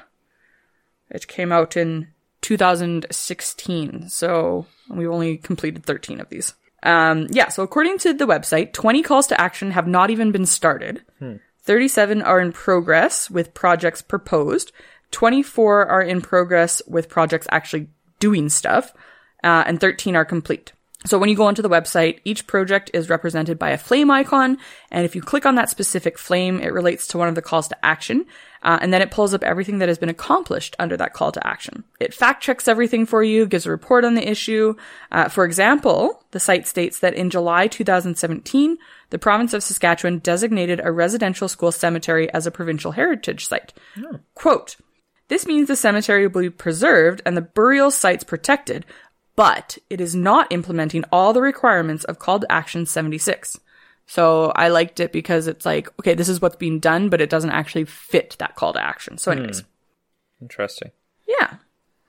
it 1.09 1.27
came 1.27 1.51
out 1.51 1.75
in 1.75 2.09
2016, 2.41 4.09
so 4.09 4.65
we've 4.89 5.09
only 5.09 5.37
completed 5.37 5.85
13 5.85 6.21
of 6.21 6.29
these. 6.29 6.53
Um, 6.83 7.27
yeah, 7.29 7.49
so 7.49 7.63
according 7.63 7.97
to 7.99 8.13
the 8.13 8.27
website, 8.27 8.73
20 8.73 9.03
calls 9.03 9.27
to 9.27 9.41
action 9.41 9.71
have 9.71 9.87
not 9.87 10.09
even 10.09 10.31
been 10.31 10.45
started. 10.45 11.03
37 11.63 12.21
are 12.21 12.39
in 12.39 12.51
progress 12.51 13.29
with 13.29 13.53
projects 13.53 14.01
proposed. 14.01 14.71
24 15.11 15.87
are 15.87 16.01
in 16.01 16.21
progress 16.21 16.81
with 16.87 17.09
projects 17.09 17.47
actually 17.51 17.89
doing 18.19 18.49
stuff. 18.49 18.93
Uh, 19.43 19.63
and 19.65 19.79
13 19.79 20.15
are 20.15 20.25
complete. 20.25 20.73
So 21.05 21.17
when 21.17 21.29
you 21.29 21.35
go 21.35 21.45
onto 21.45 21.61
the 21.61 21.69
website, 21.69 22.19
each 22.25 22.45
project 22.45 22.91
is 22.93 23.09
represented 23.09 23.57
by 23.57 23.69
a 23.69 23.77
flame 23.77 24.11
icon, 24.11 24.57
and 24.91 25.05
if 25.05 25.15
you 25.15 25.21
click 25.21 25.45
on 25.45 25.55
that 25.55 25.69
specific 25.69 26.17
flame, 26.17 26.59
it 26.59 26.73
relates 26.73 27.07
to 27.07 27.17
one 27.17 27.29
of 27.29 27.35
the 27.35 27.41
calls 27.41 27.69
to 27.69 27.85
action, 27.85 28.25
uh, 28.63 28.79
and 28.81 28.91
then 28.91 29.01
it 29.01 29.09
pulls 29.09 29.33
up 29.33 29.41
everything 29.41 29.77
that 29.77 29.87
has 29.87 29.97
been 29.97 30.09
accomplished 30.09 30.75
under 30.77 30.97
that 30.97 31.13
call 31.13 31.31
to 31.31 31.47
action. 31.47 31.85
It 32.01 32.13
fact 32.13 32.43
checks 32.43 32.67
everything 32.67 33.05
for 33.05 33.23
you, 33.23 33.45
gives 33.45 33.65
a 33.65 33.71
report 33.71 34.03
on 34.03 34.15
the 34.15 34.29
issue. 34.29 34.75
Uh, 35.09 35.29
for 35.29 35.45
example, 35.45 36.21
the 36.31 36.39
site 36.39 36.67
states 36.67 36.99
that 36.99 37.13
in 37.13 37.29
July 37.29 37.67
2017, 37.67 38.77
the 39.09 39.19
province 39.19 39.53
of 39.53 39.63
Saskatchewan 39.63 40.19
designated 40.19 40.81
a 40.83 40.91
residential 40.91 41.47
school 41.47 41.71
cemetery 41.71 42.31
as 42.33 42.45
a 42.45 42.51
provincial 42.51 42.91
heritage 42.91 43.47
site. 43.47 43.71
Quote, 44.35 44.75
this 45.29 45.45
means 45.45 45.67
the 45.67 45.75
cemetery 45.75 46.27
will 46.27 46.41
be 46.41 46.49
preserved 46.49 47.21
and 47.25 47.37
the 47.37 47.41
burial 47.41 47.91
sites 47.91 48.23
protected, 48.23 48.83
but 49.39 49.77
it 49.89 50.01
is 50.01 50.13
not 50.13 50.51
implementing 50.51 51.05
all 51.13 51.31
the 51.31 51.41
requirements 51.41 52.03
of 52.03 52.19
Call 52.19 52.41
to 52.41 52.51
Action 52.51 52.85
76. 52.85 53.57
So 54.05 54.51
I 54.53 54.67
liked 54.67 54.99
it 54.99 55.13
because 55.13 55.47
it's 55.47 55.65
like, 55.65 55.87
okay, 55.97 56.13
this 56.13 56.27
is 56.27 56.41
what's 56.41 56.57
being 56.57 56.81
done, 56.81 57.07
but 57.07 57.21
it 57.21 57.29
doesn't 57.29 57.51
actually 57.51 57.85
fit 57.85 58.35
that 58.39 58.55
call 58.55 58.73
to 58.73 58.83
action. 58.83 59.17
So, 59.17 59.31
anyways, 59.31 59.61
hmm. 59.61 59.65
Interesting. 60.41 60.91
yeah. 61.25 61.53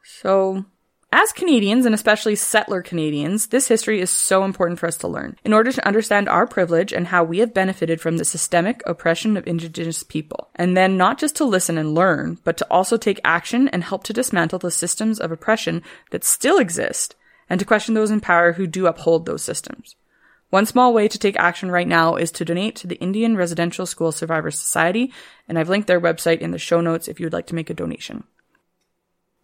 So, 0.02 0.64
as 1.12 1.30
Canadians, 1.30 1.86
and 1.86 1.94
especially 1.94 2.34
settler 2.34 2.82
Canadians, 2.82 3.46
this 3.46 3.68
history 3.68 4.00
is 4.00 4.10
so 4.10 4.42
important 4.42 4.80
for 4.80 4.88
us 4.88 4.96
to 4.96 5.06
learn 5.06 5.36
in 5.44 5.52
order 5.52 5.70
to 5.70 5.86
understand 5.86 6.28
our 6.28 6.48
privilege 6.48 6.92
and 6.92 7.06
how 7.06 7.22
we 7.22 7.38
have 7.38 7.54
benefited 7.54 8.00
from 8.00 8.16
the 8.16 8.24
systemic 8.24 8.82
oppression 8.86 9.36
of 9.36 9.46
Indigenous 9.46 10.02
people. 10.02 10.50
And 10.56 10.76
then 10.76 10.96
not 10.96 11.16
just 11.16 11.36
to 11.36 11.44
listen 11.44 11.78
and 11.78 11.94
learn, 11.94 12.38
but 12.42 12.56
to 12.56 12.66
also 12.72 12.96
take 12.96 13.20
action 13.22 13.68
and 13.68 13.84
help 13.84 14.02
to 14.04 14.12
dismantle 14.12 14.58
the 14.58 14.72
systems 14.72 15.20
of 15.20 15.30
oppression 15.30 15.84
that 16.10 16.24
still 16.24 16.58
exist 16.58 17.14
and 17.50 17.60
to 17.60 17.66
question 17.66 17.94
those 17.94 18.10
in 18.10 18.20
power 18.20 18.52
who 18.52 18.66
do 18.66 18.86
uphold 18.86 19.26
those 19.26 19.42
systems. 19.42 19.96
One 20.48 20.66
small 20.66 20.94
way 20.94 21.06
to 21.06 21.18
take 21.18 21.36
action 21.38 21.70
right 21.70 21.86
now 21.86 22.16
is 22.16 22.32
to 22.32 22.44
donate 22.44 22.76
to 22.76 22.86
the 22.86 22.96
Indian 22.96 23.36
Residential 23.36 23.86
School 23.86 24.10
Survivors 24.10 24.58
Society, 24.58 25.12
and 25.48 25.58
I've 25.58 25.68
linked 25.68 25.86
their 25.86 26.00
website 26.00 26.38
in 26.38 26.50
the 26.50 26.58
show 26.58 26.80
notes 26.80 27.06
if 27.06 27.20
you 27.20 27.26
would 27.26 27.32
like 27.32 27.46
to 27.48 27.54
make 27.54 27.70
a 27.70 27.74
donation. 27.74 28.24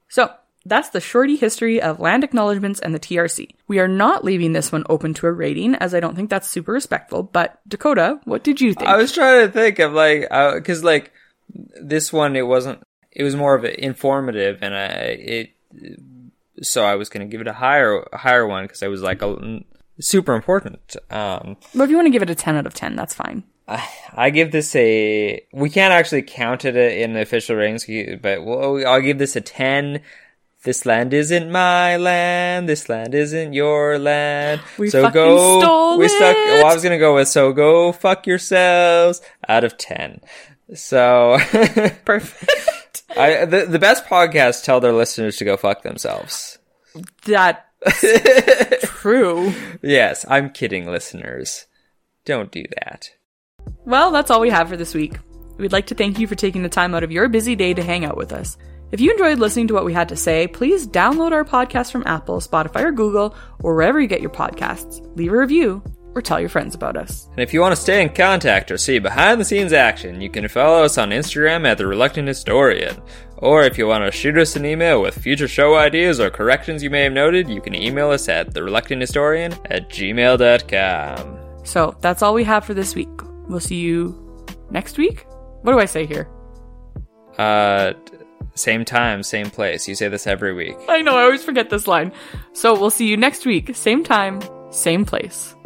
So, 0.08 0.32
that's 0.64 0.88
the 0.88 1.00
shorty 1.00 1.36
history 1.36 1.80
of 1.80 2.00
land 2.00 2.24
acknowledgements 2.24 2.80
and 2.80 2.92
the 2.92 2.98
TRC. 2.98 3.50
We 3.68 3.78
are 3.78 3.86
not 3.86 4.24
leaving 4.24 4.52
this 4.52 4.72
one 4.72 4.82
open 4.88 5.14
to 5.14 5.28
a 5.28 5.32
rating, 5.32 5.76
as 5.76 5.94
I 5.94 6.00
don't 6.00 6.16
think 6.16 6.28
that's 6.28 6.48
super 6.48 6.72
respectful, 6.72 7.22
but 7.22 7.60
Dakota, 7.68 8.18
what 8.24 8.42
did 8.42 8.60
you 8.60 8.74
think? 8.74 8.88
I 8.88 8.96
was 8.96 9.12
trying 9.12 9.46
to 9.46 9.52
think 9.52 9.78
of 9.78 9.92
like, 9.92 10.26
uh, 10.28 10.54
because 10.54 10.82
like 10.82 11.12
this 11.80 12.12
one, 12.12 12.34
it 12.34 12.46
wasn't. 12.46 12.82
It 13.12 13.22
was 13.22 13.36
more 13.36 13.54
of 13.54 13.64
an 13.64 13.74
informative, 13.76 14.58
and 14.60 14.74
I 14.74 14.86
it. 14.88 15.50
So 16.62 16.84
I 16.84 16.94
was 16.94 17.08
going 17.08 17.26
to 17.26 17.30
give 17.30 17.40
it 17.40 17.46
a 17.46 17.52
higher 17.52 18.00
a 18.12 18.18
higher 18.18 18.46
one 18.46 18.64
because 18.64 18.82
I 18.82 18.88
was 18.88 19.02
like 19.02 19.22
a, 19.22 19.60
super 20.00 20.34
important. 20.34 20.96
Um, 21.10 21.56
but 21.74 21.84
if 21.84 21.90
you 21.90 21.96
want 21.96 22.06
to 22.06 22.10
give 22.10 22.22
it 22.22 22.30
a 22.30 22.34
10 22.34 22.56
out 22.56 22.66
of 22.66 22.74
10, 22.74 22.96
that's 22.96 23.14
fine. 23.14 23.44
I 23.68 24.30
give 24.30 24.52
this 24.52 24.76
a. 24.76 25.44
We 25.52 25.70
can't 25.70 25.92
actually 25.92 26.22
count 26.22 26.64
it 26.64 26.76
in 26.76 27.14
the 27.14 27.22
official 27.22 27.56
ratings, 27.56 27.84
but 28.20 28.44
we'll, 28.44 28.86
I'll 28.86 29.00
give 29.00 29.18
this 29.18 29.34
a 29.34 29.40
ten. 29.40 30.02
This 30.62 30.86
land 30.86 31.12
isn't 31.12 31.50
my 31.50 31.96
land. 31.96 32.68
This 32.68 32.88
land 32.88 33.14
isn't 33.14 33.52
your 33.54 33.98
land. 33.98 34.60
We 34.78 34.90
so 34.90 35.10
go. 35.10 35.60
stole 35.60 35.98
we 35.98 36.08
stuck. 36.08 36.36
it. 36.36 36.62
Well, 36.62 36.66
I 36.66 36.74
was 36.74 36.82
gonna 36.82 36.98
go 36.98 37.16
with 37.16 37.28
so 37.28 37.52
go 37.52 37.90
fuck 37.92 38.26
yourselves 38.26 39.20
out 39.48 39.64
of 39.64 39.76
ten. 39.78 40.20
So 40.74 41.38
Perfect. 42.04 42.70
I 43.14 43.44
the 43.44 43.66
the 43.66 43.78
best 43.78 44.06
podcasts 44.06 44.64
tell 44.64 44.80
their 44.80 44.92
listeners 44.92 45.36
to 45.36 45.44
go 45.44 45.56
fuck 45.56 45.82
themselves. 45.82 46.58
That 47.26 47.66
true. 48.82 49.52
Yes, 49.82 50.24
I'm 50.28 50.50
kidding, 50.50 50.86
listeners. 50.86 51.66
Don't 52.24 52.50
do 52.50 52.64
that. 52.80 53.10
Well, 53.84 54.10
that's 54.10 54.30
all 54.30 54.40
we 54.40 54.50
have 54.50 54.68
for 54.68 54.76
this 54.76 54.94
week. 54.94 55.14
We'd 55.58 55.72
like 55.72 55.86
to 55.86 55.94
thank 55.94 56.18
you 56.18 56.26
for 56.26 56.34
taking 56.34 56.62
the 56.62 56.68
time 56.68 56.94
out 56.94 57.04
of 57.04 57.12
your 57.12 57.28
busy 57.28 57.54
day 57.54 57.74
to 57.74 57.82
hang 57.82 58.04
out 58.04 58.16
with 58.16 58.32
us. 58.32 58.58
If 58.92 59.00
you 59.00 59.10
enjoyed 59.10 59.38
listening 59.38 59.68
to 59.68 59.74
what 59.74 59.84
we 59.84 59.92
had 59.92 60.08
to 60.10 60.16
say, 60.16 60.46
please 60.46 60.86
download 60.86 61.32
our 61.32 61.44
podcast 61.44 61.90
from 61.90 62.04
Apple, 62.06 62.40
Spotify, 62.40 62.84
or 62.84 62.92
Google, 62.92 63.34
or 63.60 63.74
wherever 63.74 64.00
you 64.00 64.06
get 64.06 64.20
your 64.20 64.30
podcasts. 64.30 65.00
Leave 65.16 65.32
a 65.32 65.36
review 65.36 65.82
or 66.16 66.22
tell 66.22 66.40
your 66.40 66.48
friends 66.48 66.74
about 66.74 66.96
us. 66.96 67.29
And 67.33 67.40
if 67.40 67.52
you 67.52 67.61
want 67.61 67.76
to 67.76 67.81
stay 67.81 68.02
in 68.02 68.09
contact 68.09 68.70
or 68.70 68.79
see 68.79 68.98
behind 68.98 69.38
the 69.40 69.44
scenes 69.44 69.74
action, 69.74 70.20
you 70.20 70.31
can 70.31 70.48
follow 70.48 70.83
us 70.83 70.96
on 70.96 71.11
Instagram 71.11 71.66
at 71.66 71.76
The 71.76 71.87
Reluctant 71.87 72.26
Historian. 72.26 73.00
Or 73.38 73.62
if 73.62 73.76
you 73.76 73.87
want 73.87 74.05
to 74.05 74.11
shoot 74.11 74.38
us 74.38 74.57
an 74.57 74.64
email 74.64 75.02
with 75.02 75.18
future 75.18 75.46
show 75.46 75.76
ideas 75.76 76.18
or 76.18 76.31
corrections 76.31 76.83
you 76.83 76.88
may 76.88 77.02
have 77.02 77.12
noted, 77.12 77.50
you 77.50 77.61
can 77.61 77.74
email 77.74 78.11
us 78.11 78.29
at 78.31 78.55
TheReluctantHistorian 78.55 79.59
at 79.70 79.90
gmail.com. 79.90 81.38
So 81.64 81.96
that's 82.00 82.22
all 82.22 82.33
we 82.33 82.44
have 82.44 82.64
for 82.64 82.72
this 82.72 82.94
week. 82.94 83.11
We'll 83.48 83.61
see 83.61 83.76
you 83.76 84.46
next 84.70 84.96
week? 84.96 85.26
What 85.62 85.72
do 85.72 85.79
I 85.79 85.85
say 85.85 86.07
here? 86.07 86.29
Uh, 87.37 87.92
same 88.55 88.85
time, 88.85 89.22
same 89.22 89.50
place. 89.50 89.87
You 89.87 89.94
say 89.94 90.09
this 90.09 90.26
every 90.26 90.55
week. 90.55 90.76
I 90.88 91.02
know, 91.02 91.16
I 91.16 91.24
always 91.24 91.44
forget 91.44 91.68
this 91.68 91.87
line. 91.87 92.12
So 92.55 92.79
we'll 92.79 92.90
see 92.90 93.07
you 93.07 93.18
next 93.18 93.44
week, 93.44 93.76
same 93.76 94.02
time, 94.02 94.40
same 94.70 95.05
place. 95.05 95.55